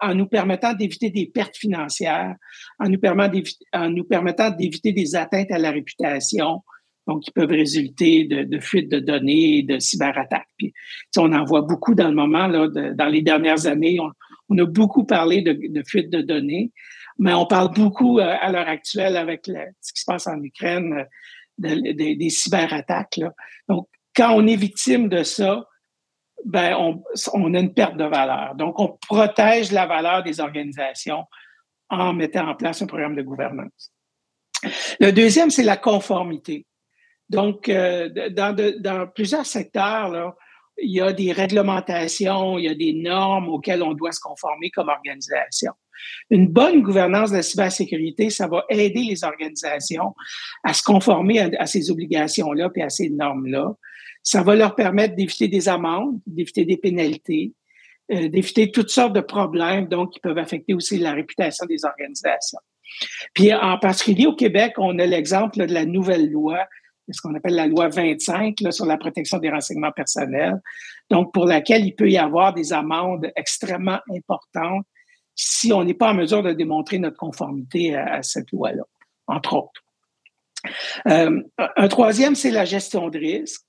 en 0.00 0.14
nous 0.14 0.26
permettant 0.26 0.75
d'éviter 0.75 1.11
des 1.11 1.26
pertes 1.26 1.56
financières, 1.56 2.35
en 2.78 2.88
nous, 2.88 2.99
en 3.73 3.90
nous 3.90 4.04
permettant 4.04 4.50
d'éviter 4.50 4.92
des 4.92 5.16
atteintes 5.16 5.50
à 5.50 5.58
la 5.58 5.70
réputation, 5.70 6.62
donc 7.06 7.23
qui 7.23 7.30
peuvent 7.30 7.50
résulter 7.50 8.25
de, 8.25 8.44
de 8.44 8.61
fuites 8.61 8.90
de 8.90 9.00
données, 9.00 9.62
de 9.62 9.78
cyberattaques. 9.78 10.49
Puis, 10.56 10.73
on 11.16 11.32
en 11.32 11.44
voit 11.44 11.62
beaucoup 11.62 11.94
dans 11.94 12.08
le 12.08 12.14
moment, 12.14 12.47
là, 12.47 12.68
dans 12.68 13.08
les 13.08 13.23
dernières 13.23 13.66
années, 13.66 13.99
on, 14.49 14.58
a 14.58 14.64
beaucoup 14.64 15.04
parlé 15.04 15.42
de, 15.42 15.52
de 15.52 15.82
fuites 15.87 16.11
de 16.11 16.23
données 16.23 16.70
mais 17.19 17.35
on 17.35 17.47
parle 17.47 17.73
beaucoup 17.73 18.19
euh, 18.19 18.37
à 18.41 18.51
l'heure 18.53 18.69
actuelle 18.69 19.17
avec 19.17 19.47
ce 19.47 19.93
qui 19.93 20.01
se 20.01 20.05
passe 20.05 20.27
en 20.27 20.41
Ukraine, 20.43 21.07
euh, 21.65 21.93
des 21.93 22.31
cyberattaques. 22.31 23.21
Donc, 23.69 23.89
quand 24.15 24.33
on 24.33 24.47
est 24.47 24.57
victime 24.57 25.09
de 25.09 25.23
ça, 25.23 25.65
ben 26.45 26.77
on, 26.77 27.03
on, 27.33 27.55
a 27.55 27.59
une 27.59 27.75
perte 27.75 27.97
de 27.97 28.05
valeur. 28.05 28.55
Donc, 28.55 28.79
on 28.79 28.97
protège 29.09 29.73
la 29.73 29.87
valeur 29.87 30.23
des 30.23 30.41
organisations 30.41 31.25
en 31.91 32.13
mettant 32.13 32.49
en 32.49 32.55
place 32.55 32.81
un 32.81 32.87
programme 32.87 33.17
de 33.17 33.23
gouvernance. 33.23 33.93
Le 35.01 35.11
deuxième, 35.11 35.51
c'est 35.51 35.65
la 35.65 35.77
conformité. 35.77 36.67
Donc, 37.29 37.69
euh, 37.69 38.09
dans, 38.31 38.55
dans 38.79 39.07
plusieurs 39.09 39.47
secteurs, 39.47 40.09
là, 40.09 40.37
il 40.82 40.90
y 40.90 41.00
a 41.00 41.12
des 41.12 41.32
réglementations, 41.32 42.58
il 42.58 42.64
y 42.64 42.68
a 42.68 42.75
des 42.75 42.92
normes 42.92 43.49
auxquelles 43.49 43.82
on 43.82 43.94
doit 43.94 44.12
se 44.12 44.20
conformer 44.20 44.70
comme 44.70 44.88
organisation. 44.88 45.73
Une 46.30 46.49
bonne 46.49 46.82
gouvernance 46.82 47.30
de 47.30 47.37
la 47.37 47.42
cybersécurité, 47.42 48.30
ça 48.30 48.47
va 48.47 48.64
aider 48.68 49.02
les 49.02 49.25
organisations 49.25 50.14
à 50.62 50.73
se 50.73 50.82
conformer 50.82 51.40
à, 51.58 51.66
ces 51.66 51.90
obligations-là 51.90 52.70
et 52.76 52.82
à 52.82 52.88
ces 52.88 53.11
normes-là. 53.11 53.75
Ça 54.23 54.42
va 54.42 54.54
leur 54.54 54.75
permettre 54.75 55.16
d'éviter 55.16 55.49
des 55.49 55.68
amendes, 55.68 56.20
d'éviter 56.26 56.64
des 56.64 56.76
pénalités, 56.76 57.52
euh, 58.12 58.28
d'éviter 58.28 58.70
toutes 58.70 58.90
sortes 58.90 59.14
de 59.14 59.20
problèmes, 59.20 59.88
donc 59.88 60.12
qui 60.12 60.20
peuvent 60.20 60.38
affecter 60.38 60.75
aussi 60.75 60.99
la 60.99 61.12
réputation 61.12 61.66
des 61.66 61.85
organisations. 61.85 62.61
Puis 63.35 63.52
en 63.52 63.78
particulier 63.78 64.26
au 64.26 64.35
Québec, 64.35 64.75
on 64.78 64.99
a 64.99 65.06
l'exemple 65.06 65.66
de 65.66 65.73
la 65.73 65.85
nouvelle 65.85 66.30
loi 66.30 66.61
ce 67.11 67.21
qu'on 67.21 67.35
appelle 67.35 67.55
la 67.55 67.67
loi 67.67 67.88
25 67.88 68.61
là, 68.61 68.71
sur 68.71 68.87
la 68.87 68.97
protection 68.97 69.38
des 69.38 69.50
renseignements 69.50 69.93
personnels, 69.93 70.61
donc 71.11 71.33
pour 71.33 71.47
laquelle 71.47 71.85
il 71.85 71.95
peut 71.95 72.11
y 72.11 72.19
avoir 72.19 72.55
des 72.55 72.73
amendes 72.73 73.31
extrêmement 73.37 73.99
importantes 74.15 74.85
si 75.35 75.73
on 75.73 75.85
n'est 75.85 75.95
pas 75.95 76.11
en 76.11 76.15
mesure 76.15 76.43
de 76.43 76.53
démontrer 76.53 76.99
notre 76.99 77.17
conformité 77.17 77.95
à, 77.95 78.23
cette 78.23 78.50
loi-là, 78.50 78.83
entre 79.29 79.55
autres. 79.55 79.85
Euh, 81.07 81.41
un 81.59 81.88
troisième, 81.88 82.35
c'est 82.35 82.50
la 82.50 82.65
gestion 82.65 83.09
de 83.09 83.19
risque. 83.19 83.62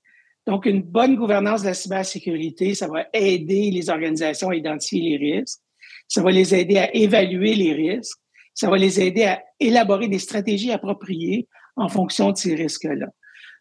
Donc, 0.46 0.66
une 0.66 0.82
bonne 0.82 1.14
gouvernance 1.14 1.62
de 1.62 1.68
la 1.68 1.74
cybersécurité, 1.74 2.74
ça 2.74 2.88
va 2.88 3.06
aider 3.12 3.70
les 3.70 3.88
organisations 3.88 4.48
à 4.48 4.56
identifier 4.56 5.16
les 5.16 5.34
risques, 5.34 5.60
ça 6.08 6.22
va 6.22 6.32
les 6.32 6.56
aider 6.56 6.78
à 6.78 6.92
évaluer 6.94 7.54
les 7.54 7.72
risques, 7.72 8.18
ça 8.52 8.68
va 8.68 8.76
les 8.76 9.00
aider 9.00 9.24
à 9.24 9.40
élaborer 9.60 10.08
des 10.08 10.18
stratégies 10.18 10.72
appropriées 10.72 11.46
en 11.76 11.88
fonction 11.88 12.32
de 12.32 12.36
ces 12.36 12.56
risques-là. 12.56 13.06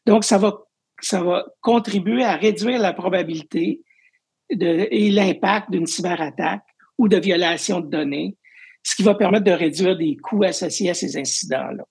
Donc, 0.09 0.23
ça 0.23 0.39
va, 0.39 0.57
ça 1.01 1.21
va 1.21 1.45
contribuer 1.61 2.23
à 2.23 2.35
réduire 2.35 2.79
la 2.79 2.93
probabilité 2.93 3.83
de, 4.51 4.87
et 4.89 5.11
l'impact 5.11 5.69
d'une 5.69 5.85
cyberattaque 5.85 6.63
ou 6.97 7.07
de 7.07 7.17
violation 7.17 7.79
de 7.79 7.87
données, 7.91 8.35
ce 8.81 8.95
qui 8.95 9.03
va 9.03 9.13
permettre 9.13 9.43
de 9.43 9.51
réduire 9.51 9.95
des 9.95 10.17
coûts 10.17 10.43
associés 10.43 10.89
à 10.89 10.95
ces 10.95 11.15
incidents-là. 11.15 11.83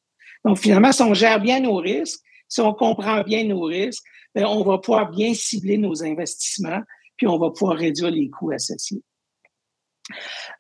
Donc, 0.45 0.59
finalement, 0.59 0.91
si 0.91 1.01
on 1.03 1.15
gère 1.15 1.41
bien 1.41 1.61
nos 1.61 1.77
risques, 1.77 2.19
si 2.49 2.61
on 2.61 2.75
comprend 2.75 3.23
bien 3.23 3.45
nos 3.45 3.63
risques, 3.63 4.03
bien, 4.35 4.49
on 4.49 4.65
va 4.65 4.79
pouvoir 4.79 5.11
bien 5.11 5.33
cibler 5.33 5.79
nos 5.79 6.03
investissements, 6.03 6.83
puis 7.17 7.29
on 7.29 7.39
va 7.39 7.51
pouvoir 7.51 7.79
réduire 7.79 8.11
les 8.11 8.29
coûts 8.31 8.51
associés. 8.51 9.03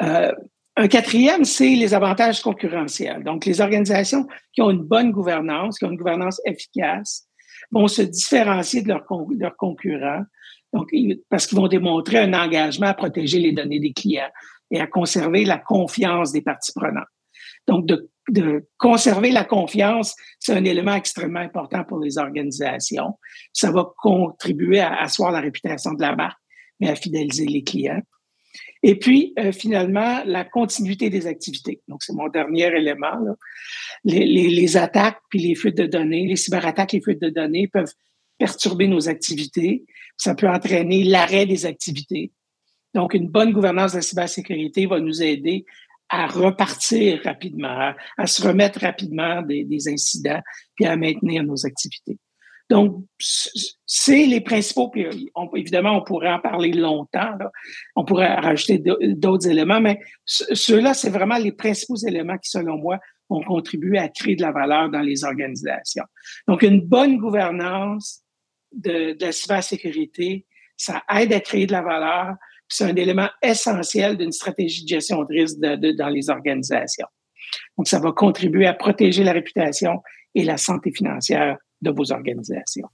Euh, 0.01 0.31
un 0.77 0.87
quatrième, 0.87 1.45
c'est 1.45 1.75
les 1.75 1.93
avantages 1.93 2.41
concurrentiels. 2.41 3.25
Donc, 3.25 3.47
les 3.47 3.61
organisations 3.61 4.29
qui 4.53 4.63
ont 4.63 4.71
une 4.71 4.85
bonne 4.85 5.11
gouvernance, 5.11 5.77
qui 5.77 5.87
ont 5.87 5.91
une 5.91 5.97
gouvernance 5.97 6.41
efficace, 6.45 7.28
vont 7.71 7.89
se 7.89 8.03
différencier 8.03 8.83
de 8.83 8.89
leurs, 8.89 9.57
concurrents 9.57 10.25
donc, 10.73 10.91
parce 11.31 11.47
qu'ils 11.47 11.59
vont 11.59 11.69
démontrer 11.69 12.19
un 12.19 12.35
engagement 12.35 12.89
à 12.89 12.95
protéger 12.95 13.39
les 13.39 13.53
données 13.53 13.81
des 13.81 13.93
clients 13.93 14.31
et 14.71 14.81
à 14.81 14.87
conserver 14.87 15.45
la 15.45 15.59
confiance 15.59 16.33
des 16.33 16.43
parties 16.43 16.73
prenantes. 16.75 17.07
Donc, 17.67 17.87
de, 17.87 18.11
de 18.31 18.67
conserver 18.79 19.31
la 19.31 19.45
confiance, 19.45 20.15
c'est 20.39 20.55
un 20.55 20.65
élément 20.65 20.95
extrêmement 20.95 21.41
important 21.41 21.85
pour 21.85 22.01
les 22.01 22.19
organisations. 22.19 23.19
Ça 23.53 23.71
va 23.71 23.87
contribuer 23.97 24.81
à 24.81 25.01
asseoir 25.01 25.33
la 25.33 25.41
réputation 25.41 25.93
de 25.93 26.03
la 26.03 26.15
marque, 26.15 26.39
mais 26.81 26.91
à 26.91 26.95
fidéliser 26.95 27.47
les 27.47 27.65
clients. 27.65 28.03
Et 28.83 28.99
puis, 28.99 29.33
euh, 29.39 29.53
finalement, 29.53 30.23
la 30.25 30.45
continuité 30.45 31.11
des 31.11 31.27
activités. 31.27 31.81
Donc, 31.89 32.03
c'est 32.03 32.13
mon 32.13 32.29
dernier 32.29 32.67
élément. 32.67 33.19
Là. 33.25 33.35
Les, 34.05 34.25
les, 34.25 34.49
les, 34.49 34.77
attaques 34.77 35.19
puis 35.31 35.41
les 35.41 35.55
fuites 35.55 35.77
de 35.77 35.87
données, 35.87 36.27
les 36.27 36.37
cyberattaques, 36.37 36.93
les 36.93 37.01
fuites 37.01 37.21
de 37.21 37.31
données 37.31 37.69
peuvent 37.69 37.93
perturber 38.39 38.87
nos 38.87 39.09
activités. 39.09 39.85
Ça 40.17 40.35
peut 40.35 40.49
entraîner 40.49 41.05
l'arrêt 41.05 41.47
des 41.47 41.67
activités. 41.67 42.33
Donc, 42.95 43.15
une 43.15 43.29
bonne 43.29 43.53
gouvernance 43.53 43.93
de 43.93 43.97
la 43.97 44.03
cybersécurité 44.03 44.87
va 44.87 45.01
nous 45.01 45.23
aider 45.23 45.65
à 46.09 46.27
repartir 46.27 47.21
rapidement, 47.25 47.93
à, 48.17 48.27
se 48.27 48.43
remettre 48.43 48.81
rapidement 48.81 49.43
des, 49.43 49.65
des, 49.65 49.89
incidents, 49.89 50.41
puis 50.75 50.87
à 50.87 50.97
maintenir 50.97 51.43
nos 51.43 51.67
activités. 51.67 52.19
Donc, 52.71 53.05
c'est 53.19 54.27
les 54.27 54.43
principaux, 54.43 54.91
puis 54.91 55.07
évidemment, 55.57 55.97
on 55.97 56.03
pourrait 56.03 56.31
en 56.31 56.39
parler 56.39 56.73
longtemps, 56.73 57.35
là. 57.39 57.51
on 57.97 58.05
pourrait 58.05 58.35
rajouter 58.35 58.79
d'autres 58.79 59.49
éléments, 59.49 59.81
mais 59.81 60.01
ceux-là, 60.27 60.93
c'est 60.93 61.09
vraiment 61.09 61.39
les 61.39 61.53
principaux 61.53 61.97
éléments 61.97 62.37
qui, 62.37 62.51
selon 62.51 62.77
moi, 62.77 62.99
vont 63.31 63.43
contribuer 63.43 63.99
à 63.99 64.09
créer 64.09 64.37
de 64.37 64.43
la 64.43 64.53
valeur 64.53 64.91
dans 64.91 65.01
les 65.01 65.25
organisations. 65.25 66.05
Donc, 66.47 66.63
une 66.63 66.83
bonne 66.83 67.17
gouvernance, 67.17 68.23
de, 68.73 69.17
la 69.21 69.33
cybersécurité, 69.33 70.47
ça 70.77 71.03
aide 71.15 71.33
à 71.33 71.41
créer 71.41 71.67
de 71.67 71.73
la 71.73 71.83
valeur. 71.83 72.35
C'est 72.69 72.85
un 72.85 72.97
élément 72.97 73.29
essentiel 73.43 74.17
d'une 74.17 74.33
stratégie 74.33 74.85
de 74.85 74.89
gestion 74.89 75.23
de 75.23 75.29
risque 75.29 75.59
dans 75.59 76.09
les 76.09 76.29
organisations. 76.31 77.07
Donc, 77.77 77.89
ça 77.89 77.99
va 77.99 78.13
contribuer 78.13 78.67
à 78.67 78.75
protéger 78.75 79.25
la 79.25 79.33
réputation 79.33 80.03
et 80.35 80.45
la 80.45 80.59
santé 80.59 80.93
financière 80.93 81.57
de 81.83 81.91
vos 81.91 82.13
organisations. 82.13 82.89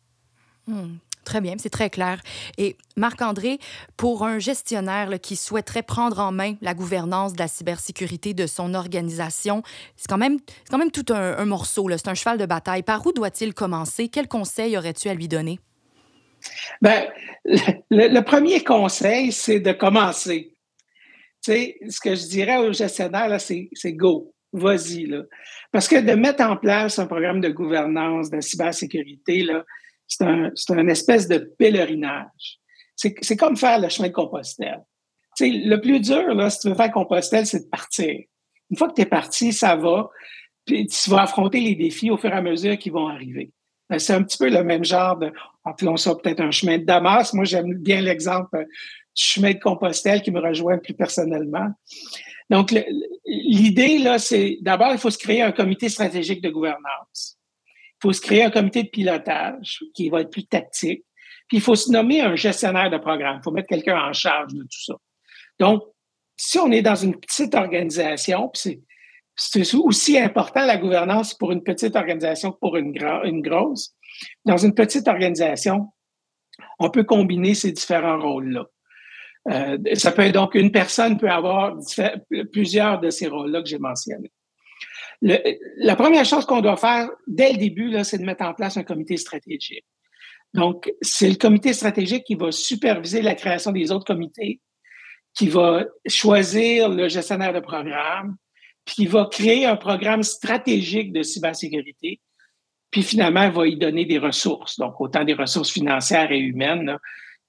Hmm, 0.67 0.97
très 1.25 1.41
bien, 1.41 1.55
c'est 1.59 1.71
très 1.71 1.91
clair. 1.91 2.21
Et 2.59 2.77
Marc-André, 2.97 3.59
pour 3.97 4.25
un 4.25 4.39
gestionnaire 4.39 5.21
qui 5.21 5.37
souhaiterait 5.37 5.83
prendre 5.83 6.19
en 6.21 6.33
main 6.33 6.55
la 6.63 6.75
gouvernance 6.75 7.35
de 7.35 7.39
la 7.39 7.49
cybersécurité 7.49 8.35
de 8.35 8.47
son 8.47 8.75
organisation, 8.75 9.63
c'est 9.97 10.09
quand 10.09 10.19
même, 10.19 10.39
quand 10.71 10.79
même 10.79 10.91
tout 10.91 11.13
un, 11.13 11.37
un 11.37 11.45
morceau, 11.45 11.89
c'est 11.91 12.09
un 12.09 12.15
cheval 12.15 12.39
de 12.39 12.47
bataille. 12.47 12.83
Par 12.83 13.07
où 13.07 13.13
doit-il 13.13 13.55
commencer? 13.55 14.09
Quel 14.09 14.29
conseil 14.29 14.77
aurais-tu 14.77 15.09
à 15.09 15.15
lui 15.15 15.29
donner? 15.29 15.59
Ben, 16.81 17.09
le, 17.91 18.21
premier 18.21 18.63
conseil, 18.63 19.33
c'est 19.33 19.61
de 19.61 19.73
commencer. 19.73 20.55
Tu 21.43 21.53
sais, 21.53 21.77
ce 21.89 22.01
que 22.01 22.15
je 22.15 22.27
dirais 22.27 22.57
aux 22.59 22.73
gestionnaires, 22.73 23.41
c'est 23.41 23.93
go, 23.93 24.34
vas-y. 24.55 25.07
Là. 25.07 25.23
Parce 25.73 25.89
que 25.89 25.97
de 25.97 26.13
mettre 26.13 26.43
en 26.45 26.57
place 26.57 26.99
un 26.99 27.07
programme 27.07 27.41
de 27.41 27.49
gouvernance 27.49 28.31
de 28.31 28.41
cybersécurité, 28.41 29.47
c'est 30.07 30.25
un, 30.25 30.89
espèce 30.89 31.29
de 31.29 31.39
pèlerinage. 31.59 32.61
C'est 32.97 33.37
comme 33.37 33.57
faire 33.57 33.81
le 33.81 33.89
chemin 33.89 34.09
de 34.09 34.13
Compostelle. 34.13 34.83
Tu 35.37 35.51
sais, 35.51 35.59
le 35.67 35.81
plus 35.81 36.01
dur, 36.01 36.33
là, 36.35 36.49
si 36.49 36.61
tu 36.61 36.69
veux 36.69 36.75
faire 36.75 36.93
Compostelle, 36.93 37.47
c'est 37.47 37.65
de 37.65 37.69
partir. 37.69 38.21
Une 38.71 38.79
fois 38.79 38.89
que 38.89 38.95
tu 38.95 39.03
es 39.03 39.07
parti, 39.07 39.53
ça 39.53 39.75
va, 39.75 40.09
puis 40.65 40.87
tu 40.87 41.11
vas 41.11 41.23
affronter 41.23 41.61
les 41.61 41.75
défis 41.75 42.11
au 42.11 42.17
fur 42.17 42.31
et 42.31 42.35
à 42.35 42.41
mesure 42.41 42.79
qui 42.79 42.91
vont 42.91 43.09
arriver. 43.09 43.51
Ben, 43.91 43.99
c'est 43.99 44.15
un 44.15 44.23
petit 44.23 44.39
peu 44.39 44.49
le 44.49 44.63
même 44.63 44.85
genre 44.85 45.19
de, 45.19 45.33
appelons 45.65 45.97
ça 45.97 46.15
peut-être 46.15 46.41
un 46.41 46.51
chemin 46.51 46.79
de 46.79 46.85
Damas. 46.85 47.35
Moi, 47.35 47.45
j'aime 47.45 47.75
bien 47.75 48.01
l'exemple 48.01 48.65
chemin 49.15 49.53
de 49.53 49.59
Compostelle 49.59 50.23
qui 50.23 50.31
me 50.31 50.41
rejoint 50.41 50.79
plus 50.79 50.95
personnellement. 50.95 51.69
Donc, 52.51 52.75
l'idée, 53.27 53.99
là, 53.99 54.19
c'est 54.19 54.59
d'abord, 54.61 54.93
il 54.93 54.99
faut 54.99 55.11
se 55.11 55.19
créer 55.19 55.43
un 55.43 55.53
comité 55.53 55.89
stratégique 55.89 56.43
de 56.43 56.51
gouvernance. 56.51 57.39
Il 57.67 58.03
faut 58.03 58.13
se 58.13 58.21
créer 58.21 58.45
un 58.45 58.51
comité 58.51 58.83
de 58.83 58.89
pilotage 58.89 59.81
qui 59.95 60.11
va 60.11 60.21
être 60.21 60.31
plus 60.31 60.47
tactique. 60.47 61.05
Puis, 61.49 61.59
il 61.59 61.63
faut 61.63 61.77
se 61.77 61.91
nommer 61.91 62.21
un 62.21 62.37
gestionnaire 62.37 62.91
de 62.91 62.99
programme. 62.99 63.39
Il 63.41 63.45
faut 63.45 63.51
mettre 63.51 63.69
quelqu'un 63.69 63.99
en 63.99 64.13
charge 64.13 64.53
de 64.53 64.63
tout 64.63 64.85
ça. 64.85 64.95
Donc, 65.59 65.83
si 66.37 66.59
on 66.59 66.71
est 66.73 66.83
dans 66.83 66.97
une 66.97 67.19
petite 67.19 67.55
organisation, 67.55 68.49
puis 68.49 68.83
c'est 69.37 69.75
aussi 69.75 70.19
important 70.19 70.65
la 70.65 70.77
gouvernance 70.77 71.35
pour 71.35 71.53
une 71.53 71.63
petite 71.63 71.97
organisation 71.97 72.53
que 72.53 72.59
pour 72.59 72.77
une, 72.77 72.95
une 73.25 73.43
grosse. 73.43 73.95
Dans 74.45 74.57
une 74.57 74.75
petite 74.75 75.09
organisation, 75.09 75.89
on 76.79 76.91
peut 76.91 77.05
combiner 77.05 77.55
ces 77.55 77.73
différents 77.73 78.21
rôles-là. 78.21 78.67
Euh, 79.51 79.77
ça 79.95 80.13
peut 80.13 80.23
être 80.23 80.35
donc 80.35 80.55
une 80.55 80.73
personne 80.73 81.19
peut 81.19 81.29
avoir 81.29 81.77
plusieurs 82.53 83.01
de 83.01 83.11
ces 83.11 83.29
rôles-là 83.29 83.63
que 83.63 83.69
j'ai 83.69 83.79
mentionnés. 83.79 84.33
la 85.21 85.97
première 85.97 86.25
chose 86.25 86.47
qu'on 86.47 86.61
doit 86.61 86.77
faire 86.77 87.11
dès 87.27 87.53
le 87.53 87.59
début, 87.59 87.93
c'est 88.05 88.19
de 88.19 88.25
mettre 88.25 88.45
en 88.45 88.55
place 88.55 88.77
un 88.77 88.85
comité 88.85 89.17
stratégique. 89.17 89.85
Donc, 90.55 90.93
c'est 91.03 91.29
le 91.29 91.35
comité 91.35 91.73
stratégique 91.73 92.25
qui 92.25 92.37
va 92.37 92.53
superviser 92.53 93.23
la 93.23 93.35
création 93.35 93.73
des 93.73 93.91
autres 93.91 94.07
comités, 94.07 94.61
qui 95.35 95.49
va 95.49 95.85
choisir 96.07 96.89
le 96.89 97.09
gestionnaire 97.09 97.53
de 97.53 97.59
programme, 97.61 98.37
puis 98.85 98.97
il 99.01 99.09
va 99.09 99.27
créer 99.31 99.67
un 99.67 99.77
programme 99.77 100.23
stratégique 100.23 101.13
de 101.13 101.23
cybersécurité, 101.23 102.21
puis 102.93 103.03
finalement, 103.03 103.51
va 103.51 103.67
y 103.67 103.77
donner 103.77 104.05
des 104.05 104.19
ressources, 104.19 104.79
donc 104.79 105.01
autant 105.01 105.25
des 105.25 105.35
ressources 105.35 105.73
financières 105.73 106.31
et 106.31 106.39
humaines, 106.39 106.97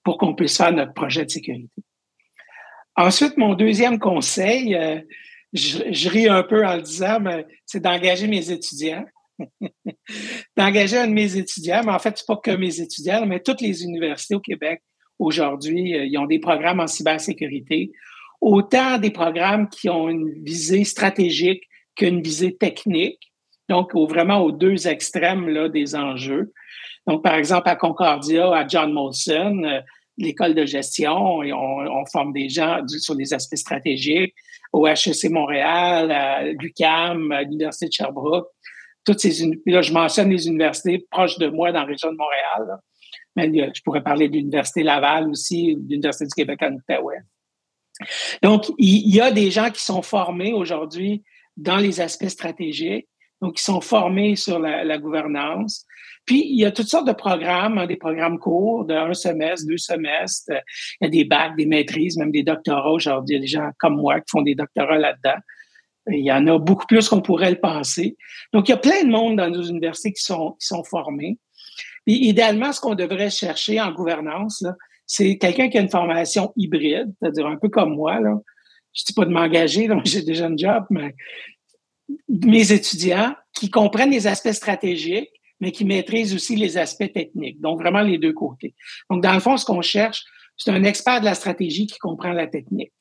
pour 0.04 0.18
qu'on 0.18 0.34
puisse 0.34 0.58
faire 0.58 0.72
notre 0.72 0.94
projet 0.94 1.26
de 1.26 1.30
sécurité. 1.30 1.85
Ensuite, 2.96 3.38
mon 3.38 3.54
deuxième 3.56 4.00
conseil, 4.00 4.76
euh, 4.76 5.00
je, 5.54 6.10
ris 6.10 6.28
un 6.28 6.44
peu 6.44 6.66
en 6.66 6.78
le 6.78 6.82
disant, 6.82 7.20
mais 7.20 7.46
c'est 7.66 7.82
d'engager 7.82 8.28
mes 8.28 8.52
étudiants. 8.52 9.06
d'engager 10.58 10.98
un 10.98 11.08
de 11.08 11.14
mes 11.14 11.36
étudiants, 11.36 11.82
mais 11.84 11.92
en 11.92 12.00
fait, 12.00 12.18
c'est 12.18 12.28
pas 12.28 12.38
que 12.38 12.52
mes 12.52 12.80
étudiants, 12.80 13.26
mais 13.26 13.42
toutes 13.42 13.62
les 13.62 13.84
universités 13.84 14.36
au 14.36 14.40
Québec 14.40 14.82
aujourd'hui, 15.20 15.96
euh, 15.96 16.06
ils 16.06 16.18
ont 16.18 16.26
des 16.26 16.40
programmes 16.40 16.80
en 16.80 16.88
cybersécurité 16.88 17.92
autant 18.42 18.98
des 18.98 19.12
programmes 19.12 19.68
qui 19.70 19.90
ont 19.90 20.08
une 20.08 20.32
visée 20.44 20.84
stratégique 20.84 21.64
qu'une 21.96 22.22
visée 22.22 22.56
technique, 22.56 23.34
donc 23.70 23.96
vraiment 23.96 24.42
aux 24.42 24.52
deux 24.52 24.88
extrêmes 24.88 25.50
là, 25.50 25.70
des 25.70 25.96
enjeux. 25.96 26.54
Donc, 27.08 27.24
par 27.24 27.36
exemple, 27.36 27.70
à 27.70 27.76
Concordia, 27.76 28.54
à 28.54 28.68
John 28.68 28.94
Molson, 28.94 29.64
euh, 29.64 29.82
l'école 30.18 30.54
de 30.54 30.66
gestion, 30.66 31.44
et 31.44 31.52
on, 31.52 32.06
forme 32.12 32.34
des 32.34 32.50
gens 32.50 32.80
sur 32.88 33.16
des 33.16 33.34
aspects 33.34 33.56
stratégiques. 33.56 34.34
Au 34.72 34.88
HEC 34.88 35.30
Montréal, 35.30 36.12
à 36.12 36.44
l'UQAM, 36.44 37.32
à 37.32 37.44
l'Université 37.44 37.88
de 37.88 37.94
Sherbrooke, 37.94 38.48
toutes 39.06 39.20
ces 39.20 39.46
là, 39.66 39.82
je 39.82 39.94
mentionne 39.94 40.30
les 40.32 40.48
universités 40.48 41.06
proches 41.12 41.38
de 41.38 41.48
moi 41.48 41.72
dans 41.72 41.82
la 41.82 41.86
région 41.86 42.12
de 42.12 42.18
Montréal, 42.18 42.80
mais 43.36 43.52
je 43.74 43.82
pourrais 43.84 44.04
parler 44.04 44.28
de 44.28 44.34
l'Université 44.34 44.84
Laval 44.84 45.30
aussi, 45.30 45.76
de 45.76 45.90
l'Université 45.90 46.26
du 46.26 46.34
Québec 46.34 46.60
en 46.64 46.74
Outaouais. 46.74 47.20
Donc, 48.42 48.66
il 48.78 49.14
y 49.14 49.22
a 49.22 49.32
des 49.32 49.52
gens 49.52 49.70
qui 49.70 49.84
sont 49.84 50.02
formés 50.02 50.54
aujourd'hui 50.54 51.24
dans 51.56 51.78
les 51.78 52.02
aspects 52.02 52.28
stratégiques, 52.28 53.08
donc 53.42 53.60
ils 53.60 53.64
sont 53.64 53.82
formés 53.82 54.36
sur 54.36 54.60
la, 54.60 54.98
gouvernance. 54.98 55.86
Puis, 56.26 56.44
il 56.48 56.60
y 56.60 56.66
a 56.66 56.72
toutes 56.72 56.88
sortes 56.88 57.08
de 57.08 57.14
programmes, 57.14 57.78
hein, 57.78 57.86
des 57.86 57.98
programmes 57.98 58.40
courts 58.40 58.86
de 58.86 58.94
un 58.94 59.14
semestre, 59.14 59.68
deux 59.68 59.78
semestres. 59.78 60.52
Il 61.00 61.06
y 61.06 61.08
a 61.08 61.10
des 61.10 61.26
bacs, 61.26 61.56
des 61.56 61.66
maîtrises, 61.66 62.18
même 62.18 62.32
des 62.32 62.44
doctorats. 62.44 62.92
Aujourd'hui, 62.92 63.36
il 63.36 63.38
y 63.38 63.40
a 63.40 63.42
des 63.42 63.48
gens 63.48 63.70
comme 63.78 63.98
moi 63.98 64.20
qui 64.22 64.32
font 64.32 64.42
des 64.42 64.56
doctorats 64.56 64.98
là-dedans. 64.98 65.40
Il 66.08 66.26
y 66.26 66.32
en 66.32 66.48
a 66.48 66.58
beaucoup 66.58 66.86
plus 66.88 67.10
qu'on 67.10 67.22
pourrait 67.22 67.52
le 67.52 67.60
penser. 67.60 68.16
Donc, 68.54 68.70
il 68.70 68.72
y 68.72 68.76
a 68.76 68.78
plein 68.78 69.04
de 69.04 69.10
monde 69.10 69.38
dans 69.38 69.50
nos 69.50 69.64
universités 69.64 70.14
qui 70.14 70.24
sont, 70.24 70.56
formés. 70.90 71.38
Puis, 72.06 72.16
idéalement, 72.28 72.72
ce 72.72 72.80
qu'on 72.80 72.96
devrait 72.96 73.30
chercher 73.30 73.82
en 73.82 73.92
gouvernance, 73.92 74.64
c'est 75.06 75.38
quelqu'un 75.38 75.70
qui 75.70 75.78
a 75.78 75.82
une 75.82 75.90
formation 75.90 76.54
hybride, 76.56 77.14
c'est-à-dire 77.20 77.48
un 77.48 77.58
peu 77.58 77.70
comme 77.70 77.96
moi. 77.96 78.18
Je 78.18 78.30
ne 78.30 79.06
dis 79.08 79.14
pas 79.14 79.26
de 79.26 79.32
m'engager, 79.32 79.90
j'ai 80.06 80.24
déjà 80.24 80.48
un 80.48 80.58
job, 80.58 80.86
mais 80.90 81.14
mes 82.30 82.72
étudiants 82.72 83.36
qui 83.54 83.70
comprennent 83.70 84.12
les 84.12 84.28
aspects 84.28 84.52
stratégiques, 84.52 85.30
mais 85.60 85.72
qui 85.72 85.86
maîtrisent 85.86 86.36
aussi 86.36 86.56
les 86.56 86.78
aspects 86.78 87.12
techniques. 87.12 87.62
Donc, 87.62 87.80
vraiment 87.80 88.02
les 88.02 88.18
deux 88.18 88.34
côtés. 88.34 88.76
Donc, 89.10 89.24
dans 89.24 89.34
le 89.34 89.40
fond, 89.40 89.58
ce 89.58 89.66
qu'on 89.66 89.82
cherche, 89.82 90.24
c'est 90.58 90.72
un 90.72 90.84
expert 90.84 91.20
de 91.22 91.26
la 91.26 91.34
stratégie 91.34 91.88
qui 91.88 91.98
comprend 91.98 92.32
la 92.32 92.48
technique. 92.48 92.92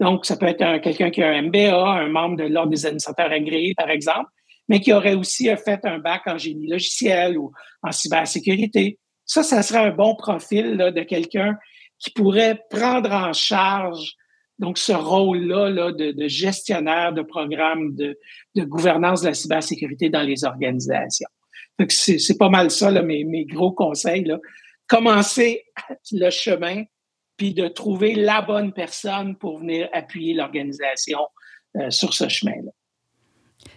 Donc, 0.00 0.24
ça 0.24 0.36
peut 0.36 0.46
être 0.46 0.78
quelqu'un 0.78 1.10
qui 1.10 1.22
a 1.22 1.30
un 1.30 1.42
MBA, 1.42 1.74
un 1.74 2.08
membre 2.08 2.36
de 2.36 2.44
l'Ordre 2.44 2.70
des 2.70 2.86
administrateurs 2.86 3.32
agréés, 3.32 3.74
par 3.76 3.90
exemple, 3.90 4.30
mais 4.68 4.80
qui 4.80 4.92
aurait 4.92 5.14
aussi 5.14 5.48
fait 5.64 5.80
un 5.84 5.98
bac 5.98 6.22
en 6.26 6.38
génie 6.38 6.68
logiciel 6.68 7.38
ou 7.38 7.52
en 7.82 7.90
cybersécurité. 7.90 8.98
Ça, 9.24 9.42
ça 9.42 9.62
serait 9.62 9.80
un 9.80 9.90
bon 9.90 10.14
profil 10.14 10.76
de 10.76 11.02
quelqu'un 11.02 11.56
qui 11.98 12.10
pourrait 12.10 12.60
prendre 12.70 13.10
en 13.12 13.32
charge 13.32 14.14
donc 14.58 14.78
ce 14.78 14.92
rôle-là 14.92 15.92
de, 15.92 16.28
gestionnaire 16.28 17.12
de 17.12 17.22
programmes 17.22 17.94
de, 17.94 18.18
gouvernance 18.56 19.22
de 19.22 19.28
la 19.28 19.34
cybersécurité 19.34 20.10
dans 20.10 20.22
les 20.22 20.44
organisations. 20.44 21.28
C'est 21.88 22.38
pas 22.38 22.48
mal 22.48 22.70
ça, 22.70 22.90
là, 22.90 23.02
mes, 23.02 23.24
mes 23.24 23.44
gros 23.44 23.70
conseils. 23.70 24.24
Là. 24.24 24.38
Commencer 24.88 25.64
le 26.10 26.30
chemin, 26.30 26.84
puis 27.36 27.54
de 27.54 27.68
trouver 27.68 28.14
la 28.14 28.42
bonne 28.42 28.72
personne 28.72 29.36
pour 29.36 29.60
venir 29.60 29.88
appuyer 29.92 30.34
l'organisation 30.34 31.20
euh, 31.76 31.88
sur 31.90 32.12
ce 32.12 32.28
chemin-là. 32.28 32.72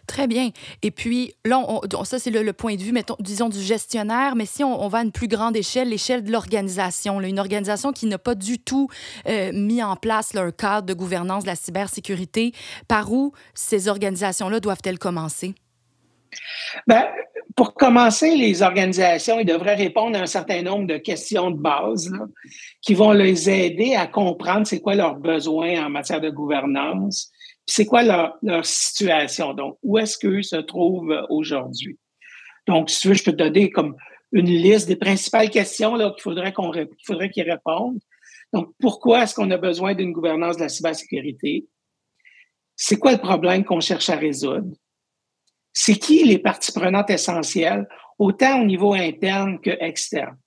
Très 0.07 0.27
bien. 0.27 0.49
Et 0.81 0.91
puis, 0.91 1.33
là, 1.45 1.63
ça, 2.03 2.19
c'est 2.19 2.29
le, 2.29 2.53
point 2.53 2.75
de 2.75 2.81
vue, 2.81 2.93
disons, 3.19 3.49
du 3.49 3.61
gestionnaire, 3.61 4.35
mais 4.35 4.45
si 4.45 4.63
on, 4.63 4.87
va 4.87 4.99
à 4.99 5.03
une 5.03 5.11
plus 5.11 5.27
grande 5.27 5.55
échelle, 5.55 5.89
l'échelle 5.89 6.23
de 6.23 6.31
l'organisation, 6.31 7.21
une 7.21 7.39
organisation 7.39 7.91
qui 7.91 8.07
n'a 8.07 8.17
pas 8.17 8.35
du 8.35 8.59
tout 8.59 8.89
euh, 9.27 9.51
mis 9.53 9.81
en 9.81 9.95
place 9.95 10.35
un 10.35 10.51
cadre 10.51 10.87
de 10.87 10.93
gouvernance 10.93 11.43
de 11.43 11.49
la 11.49 11.55
cybersécurité, 11.55 12.53
par 12.87 13.11
où 13.11 13.33
ces 13.53 13.87
organisations-là 13.87 14.59
doivent-elles 14.59 14.99
commencer? 14.99 15.55
Bien, 16.87 17.07
pour 17.55 17.73
commencer, 17.73 18.35
les 18.35 18.61
organisations 18.61 19.39
ils 19.39 19.45
devraient 19.45 19.75
répondre 19.75 20.17
à 20.17 20.21
un 20.21 20.25
certain 20.25 20.61
nombre 20.61 20.87
de 20.87 20.97
questions 20.97 21.51
de 21.51 21.57
base 21.57 22.11
qui 22.81 22.93
vont 22.93 23.11
les 23.11 23.49
aider 23.49 23.95
à 23.95 24.07
comprendre 24.07 24.65
c'est 24.65 24.79
quoi 24.79 24.95
leurs 24.95 25.15
besoins 25.15 25.85
en 25.85 25.89
matière 25.89 26.21
de 26.21 26.29
gouvernance, 26.29 27.31
c'est 27.65 27.85
quoi 27.85 28.03
leur, 28.03 28.65
situation? 28.65 29.53
Donc, 29.53 29.77
où 29.83 29.97
est-ce 29.97 30.17
qu'eux 30.17 30.41
se 30.41 30.57
trouvent 30.57 31.25
aujourd'hui? 31.29 31.97
Donc, 32.67 32.89
si 32.89 33.01
tu 33.01 33.07
veux, 33.09 33.13
je 33.13 33.23
peux 33.23 33.31
te 33.31 33.37
donner 33.37 33.69
comme 33.69 33.95
une 34.31 34.47
liste 34.47 34.87
des 34.87 34.95
principales 34.95 35.49
questions 35.49 35.97
qu'il 35.97 36.21
faudrait 36.21 36.53
qu'on 36.53 36.71
faudrait 37.05 37.29
qu'ils 37.29 37.49
répondent. 37.49 37.99
Donc, 38.53 38.73
pourquoi 38.79 39.23
est-ce 39.23 39.35
qu'on 39.35 39.51
a 39.51 39.57
besoin 39.57 39.93
d'une 39.93 40.11
gouvernance 40.11 40.57
de 40.57 40.61
la 40.61 40.69
cybersécurité? 40.69 41.67
C'est 42.75 42.97
quoi 42.97 43.11
le 43.11 43.17
problème 43.17 43.63
qu'on 43.63 43.79
cherche 43.79 44.09
à 44.09 44.15
résoudre? 44.15 44.71
c'est 45.73 45.95
qui 45.95 46.23
les 46.23 46.39
parties 46.39 46.71
prenantes 46.71 47.09
essentielles, 47.09 47.87
autant 48.19 48.61
au 48.61 48.65
niveau 48.65 48.93
interne 48.93 49.59
que 49.59 49.71
externe? 49.79 50.37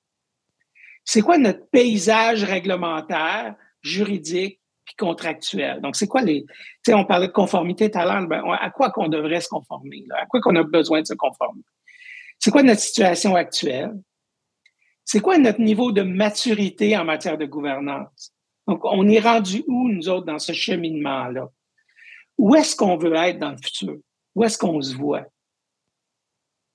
C'est 1.05 1.23
quoi 1.23 1.39
notre 1.39 1.69
paysage 1.71 2.45
réglementaire, 2.45 3.55
juridique 3.83 4.61
puis? 4.97 5.81
Donc, 5.81 5.97
c'est 5.97 6.07
quoi 6.07 6.23
les... 6.23 6.45
Tu 6.45 6.53
sais, 6.87 6.95
on 6.95 7.05
parlait 7.05 7.29
de 7.29 7.33
conformité 7.33 7.91
l'heure. 8.05 8.27
Ben, 8.27 8.43
à 8.61 8.71
quoi 8.71 8.91
qu'on 8.91 9.09
devrait 9.09 9.41
se 9.41 9.49
conformer? 9.49 10.05
À 10.19 10.27
quoi 10.27 10.41
qu'on 10.41 10.55
a 10.57 10.63
besoin 10.63 11.01
de 11.01 11.07
se 11.07 11.15
conformer? 11.15 11.63
C'est 12.39 12.51
quoi 12.51 12.63
notre 12.63 12.81
situation 12.81 13.35
actuelle? 13.35 13.95
C'est 15.05 15.21
quoi 15.21 15.39
notre 15.39 15.61
niveau 15.61 15.93
de 15.93 16.03
maturité 16.03 16.97
en 16.97 17.05
matière 17.05 17.39
de 17.39 17.47
gouvernance? 17.47 18.33
Donc, 18.67 18.85
on 18.85 19.09
est 19.09 19.21
rendu 19.21 19.65
où, 19.67 19.89
nous 19.89 20.09
autres, 20.09 20.27
dans 20.27 20.39
ce 20.39 20.53
cheminement-là? 20.53 21.49
Où 22.39 22.55
est-ce 22.55 22.75
qu'on 22.75 22.97
veut 22.97 23.15
être 23.15 23.39
dans 23.39 23.51
le 23.51 23.59
futur? 23.59 23.97
Où 24.35 24.45
est-ce 24.45 24.59
qu'on 24.59 24.81
se 24.81 24.95
voit? 24.95 25.25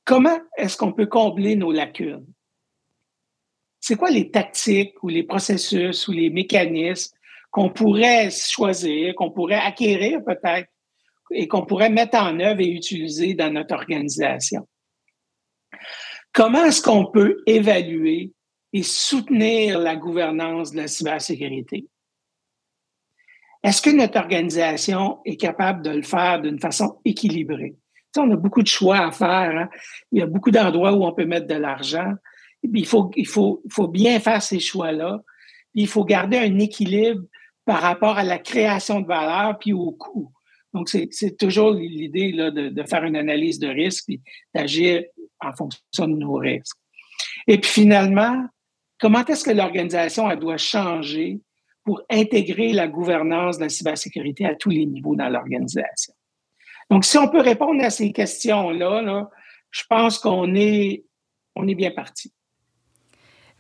Comment 0.06 0.40
est-ce 0.58 0.78
qu'on 0.78 0.94
peut 0.94 1.08
combler 1.08 1.56
nos 1.56 1.72
lacunes? 1.72 2.26
C'est 3.80 3.96
quoi 3.96 4.10
les 4.10 4.32
tactiques 4.32 5.02
ou 5.04 5.10
les 5.10 5.24
processus 5.24 6.08
ou 6.08 6.12
les 6.12 6.30
mécanismes 6.30 7.16
qu'on 7.52 7.70
pourrait 7.70 8.30
choisir, 8.32 9.16
qu'on 9.16 9.32
pourrait 9.32 9.56
acquérir 9.56 10.24
peut-être 10.24 10.70
et 11.32 11.48
qu'on 11.48 11.66
pourrait 11.66 11.90
mettre 11.90 12.18
en 12.18 12.40
œuvre 12.40 12.62
et 12.62 12.68
utiliser 12.68 13.34
dans 13.34 13.52
notre 13.52 13.76
organisation? 13.76 14.68
Comment 16.34 16.66
est-ce 16.66 16.82
qu'on 16.82 17.06
peut 17.06 17.42
évaluer 17.46 18.34
et 18.72 18.84
soutenir 18.84 19.80
la 19.80 19.96
gouvernance 19.96 20.72
de 20.72 20.78
la 20.78 20.88
cybersécurité? 20.88 21.88
Est-ce 23.64 23.82
que 23.82 23.90
notre 23.90 24.20
organisation 24.20 25.20
est 25.26 25.36
capable 25.36 25.82
de 25.84 25.90
le 25.90 26.04
faire 26.04 26.42
d'une 26.42 26.60
façon 26.60 27.00
équilibrée? 27.04 27.76
on 28.18 28.32
a 28.32 28.36
beaucoup 28.36 28.64
de 28.64 28.68
choix 28.68 29.00
à 29.00 29.12
faire. 29.12 29.56
Hein. 29.56 29.70
Il 30.12 30.20
y 30.20 30.22
a 30.22 30.26
beaucoup 30.26 30.52
d'endroits 30.52 30.94
où 30.94 31.06
on 31.06 31.14
peut 31.14 31.26
mettre 31.26 31.48
de 31.48 31.56
l'argent. 31.56 32.14
Il 32.64 32.86
faut, 32.86 33.12
bien 33.88 34.20
faire 34.20 34.42
ces 34.42 34.60
choix-là. 34.60 35.22
Il 35.74 35.88
faut 35.88 36.04
garder 36.04 36.38
un 36.38 36.58
équilibre 36.60 37.22
par 37.70 37.84
rapport 37.84 38.18
à 38.18 38.24
la 38.24 38.40
création 38.40 39.00
de 39.00 39.06
valeur 39.06 39.60
puis 39.60 39.74
au 39.74 39.92
coût. 39.92 40.34
Donc, 40.74 40.90
c'est 40.90 41.38
toujours 41.38 41.70
l'idée 41.70 42.32
de, 42.32 42.70
de, 42.70 42.84
faire 42.84 43.04
une 43.04 43.16
analyse 43.16 43.60
de 43.60 43.68
risque 43.68 44.10
et 44.10 44.20
d'agir 44.56 45.04
en 45.40 45.54
fonction 45.54 46.08
de 46.08 46.16
nos 46.16 46.34
risques. 46.34 46.80
Et 47.46 47.60
puis 47.60 47.70
finalement, 47.70 48.44
comment 49.00 49.24
est-ce 49.24 49.44
que 49.44 49.52
l'organisation 49.52 50.36
doit 50.36 50.58
changer 50.58 51.42
pour 51.86 52.02
intégrer 52.10 52.74
la 52.74 52.88
gouvernance 52.88 53.60
de 53.60 53.66
la 53.66 53.70
cybersécurité 53.70 54.48
à 54.48 54.56
tous 54.56 54.72
les 54.72 54.88
niveaux 54.88 55.16
dans 55.16 55.30
l'organisation? 55.30 56.16
Donc, 56.90 57.06
si 57.06 57.20
on 57.20 57.30
peut 57.30 57.42
répondre 57.42 57.84
à 57.84 57.92
ces 57.92 58.12
questions-là, 58.12 59.30
je 59.70 59.84
pense 59.88 60.18
qu'on 60.18 60.56
est, 60.56 61.06
on 61.56 61.68
est 61.68 61.76
bien 61.76 61.92
parti. 61.92 62.34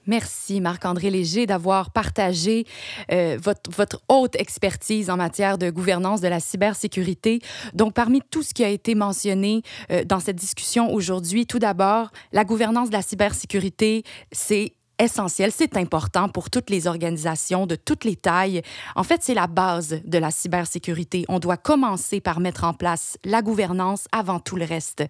Merci, 0.09 0.59
Marc-André 0.59 1.11
Léger, 1.11 1.45
d'avoir 1.45 1.91
partagé 1.91 2.65
euh, 3.11 3.37
votre, 3.39 4.01
haute 4.09 4.35
expertise 4.37 5.11
en 5.11 5.17
matière 5.17 5.59
de 5.59 5.69
gouvernance 5.69 6.19
de 6.19 6.27
la 6.27 6.39
cybersécurité. 6.39 7.41
Donc, 7.75 7.93
parmi 7.93 8.19
tout 8.31 8.41
ce 8.41 8.55
qui 8.55 8.63
a 8.63 8.69
été 8.69 8.95
mentionné 8.95 9.61
euh, 9.91 10.03
dans 10.03 10.19
cette 10.19 10.35
discussion 10.35 10.91
aujourd'hui, 10.91 11.45
tout 11.45 11.59
d'abord, 11.59 12.09
la 12.31 12.43
gouvernance 12.43 12.89
de 12.89 12.93
la 12.95 13.03
cybersécurité, 13.03 14.01
c'est 14.31 14.73
essentiel, 14.97 15.51
c'est 15.51 15.77
important 15.77 16.27
pour 16.27 16.49
toutes 16.49 16.71
les 16.71 16.87
organisations 16.87 17.67
de 17.67 17.75
toutes 17.75 18.03
les 18.03 18.15
tailles. 18.15 18.63
En 18.95 19.03
fait, 19.03 19.21
c'est 19.21 19.35
la 19.35 19.45
base 19.45 20.01
de 20.03 20.17
la 20.17 20.31
cybersécurité. 20.31 21.23
On 21.29 21.37
doit 21.37 21.57
commencer 21.57 22.19
par 22.19 22.39
mettre 22.39 22.63
en 22.63 22.73
place 22.73 23.19
la 23.23 23.43
gouvernance 23.43 24.07
avant 24.11 24.39
tout 24.39 24.55
le 24.55 24.65
reste. 24.65 25.03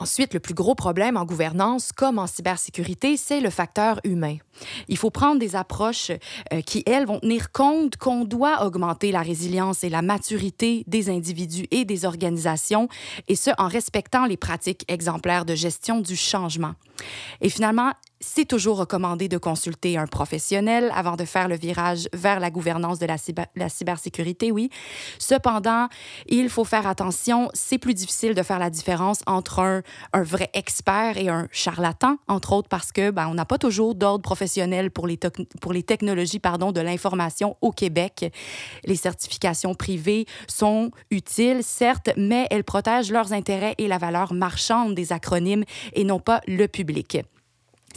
Ensuite, 0.00 0.32
le 0.32 0.40
plus 0.40 0.54
gros 0.54 0.74
problème 0.74 1.18
en 1.18 1.26
gouvernance 1.26 1.92
comme 1.92 2.18
en 2.18 2.26
cybersécurité, 2.26 3.18
c'est 3.18 3.40
le 3.40 3.50
facteur 3.50 4.00
humain. 4.02 4.38
Il 4.88 4.96
faut 4.96 5.10
prendre 5.10 5.38
des 5.38 5.56
approches 5.56 6.10
euh, 6.54 6.62
qui, 6.62 6.82
elles, 6.86 7.06
vont 7.06 7.20
tenir 7.20 7.52
compte 7.52 7.98
qu'on 7.98 8.24
doit 8.24 8.64
augmenter 8.64 9.12
la 9.12 9.20
résilience 9.20 9.84
et 9.84 9.90
la 9.90 10.00
maturité 10.00 10.84
des 10.86 11.10
individus 11.10 11.66
et 11.70 11.84
des 11.84 12.06
organisations, 12.06 12.88
et 13.28 13.36
ce, 13.36 13.50
en 13.58 13.68
respectant 13.68 14.24
les 14.24 14.38
pratiques 14.38 14.86
exemplaires 14.88 15.44
de 15.44 15.54
gestion 15.54 16.00
du 16.00 16.16
changement. 16.16 16.72
Et 17.40 17.48
finalement, 17.48 17.92
c'est 18.20 18.44
toujours 18.44 18.76
recommandé 18.76 19.28
de 19.28 19.38
consulter 19.38 19.96
un 19.96 20.06
professionnel 20.06 20.92
avant 20.94 21.16
de 21.16 21.24
faire 21.24 21.48
le 21.48 21.56
virage 21.56 22.06
vers 22.12 22.38
la 22.38 22.50
gouvernance 22.50 22.98
de 22.98 23.06
la, 23.06 23.68
cybersécurité, 23.68 24.52
oui. 24.52 24.68
Cependant, 25.18 25.88
il 26.28 26.50
faut 26.50 26.64
faire 26.64 26.86
attention, 26.86 27.48
c'est 27.54 27.78
plus 27.78 27.94
difficile 27.94 28.34
de 28.34 28.42
faire 28.42 28.58
la 28.58 28.68
différence 28.68 29.22
entre 29.26 29.60
un, 29.60 29.82
un, 30.12 30.22
vrai 30.22 30.50
expert 30.52 31.16
et 31.16 31.30
un 31.30 31.48
charlatan, 31.50 32.18
entre 32.28 32.52
autres 32.52 32.68
parce 32.68 32.92
que 32.92 33.10
ben, 33.10 33.26
on 33.28 33.34
n'a 33.34 33.46
pas 33.46 33.56
toujours 33.56 33.94
d'ordre 33.94 34.22
professionnel 34.22 34.90
pour 34.90 35.06
les, 35.06 35.18
pour 35.60 35.72
les 35.72 35.82
technologies 35.82 36.40
pardon, 36.40 36.72
de 36.72 36.80
l'information 36.80 37.56
au 37.62 37.72
Québec. 37.72 38.30
Les 38.84 38.96
certifications 38.96 39.74
privées 39.74 40.26
sont 40.46 40.90
utiles, 41.10 41.62
certes, 41.62 42.10
mais 42.18 42.46
elles 42.50 42.64
protègent 42.64 43.10
leurs 43.10 43.32
intérêts 43.32 43.74
et 43.78 43.88
la 43.88 43.96
valeur 43.96 44.34
marchande 44.34 44.94
des 44.94 45.14
acronymes 45.14 45.64
et 45.94 46.04
non 46.04 46.20
pas 46.20 46.42
le 46.46 46.66
public. 46.66 46.89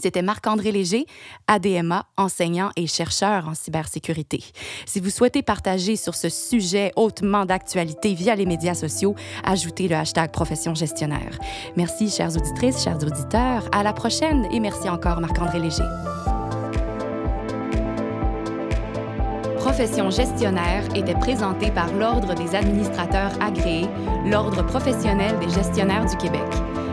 C'était 0.01 0.21
Marc-André 0.21 0.71
Léger, 0.71 1.05
ADMA, 1.47 2.05
enseignant 2.17 2.71
et 2.75 2.87
chercheur 2.87 3.47
en 3.47 3.53
cybersécurité. 3.53 4.43
Si 4.85 4.99
vous 4.99 5.09
souhaitez 5.09 5.43
partager 5.43 5.95
sur 5.95 6.15
ce 6.15 6.29
sujet 6.29 6.91
hautement 6.95 7.45
d'actualité 7.45 8.13
via 8.13 8.35
les 8.35 8.45
médias 8.45 8.73
sociaux, 8.73 9.15
ajoutez 9.43 9.87
le 9.87 9.95
hashtag 9.95 10.31
profession 10.31 10.73
gestionnaire. 10.73 11.37
Merci, 11.77 12.09
chères 12.09 12.35
auditrices, 12.35 12.83
chers 12.83 12.97
auditeurs. 12.97 13.69
À 13.71 13.83
la 13.83 13.93
prochaine 13.93 14.47
et 14.51 14.59
merci 14.59 14.89
encore, 14.89 15.21
Marc-André 15.21 15.59
Léger. 15.59 15.83
Profession 19.57 20.09
gestionnaire 20.09 20.83
était 20.95 21.15
présenté 21.15 21.71
par 21.71 21.93
l'Ordre 21.93 22.35
des 22.35 22.53
administrateurs 22.53 23.31
agréés, 23.41 23.87
l'Ordre 24.25 24.65
professionnel 24.65 25.39
des 25.39 25.49
gestionnaires 25.49 26.05
du 26.05 26.17
Québec. 26.17 26.41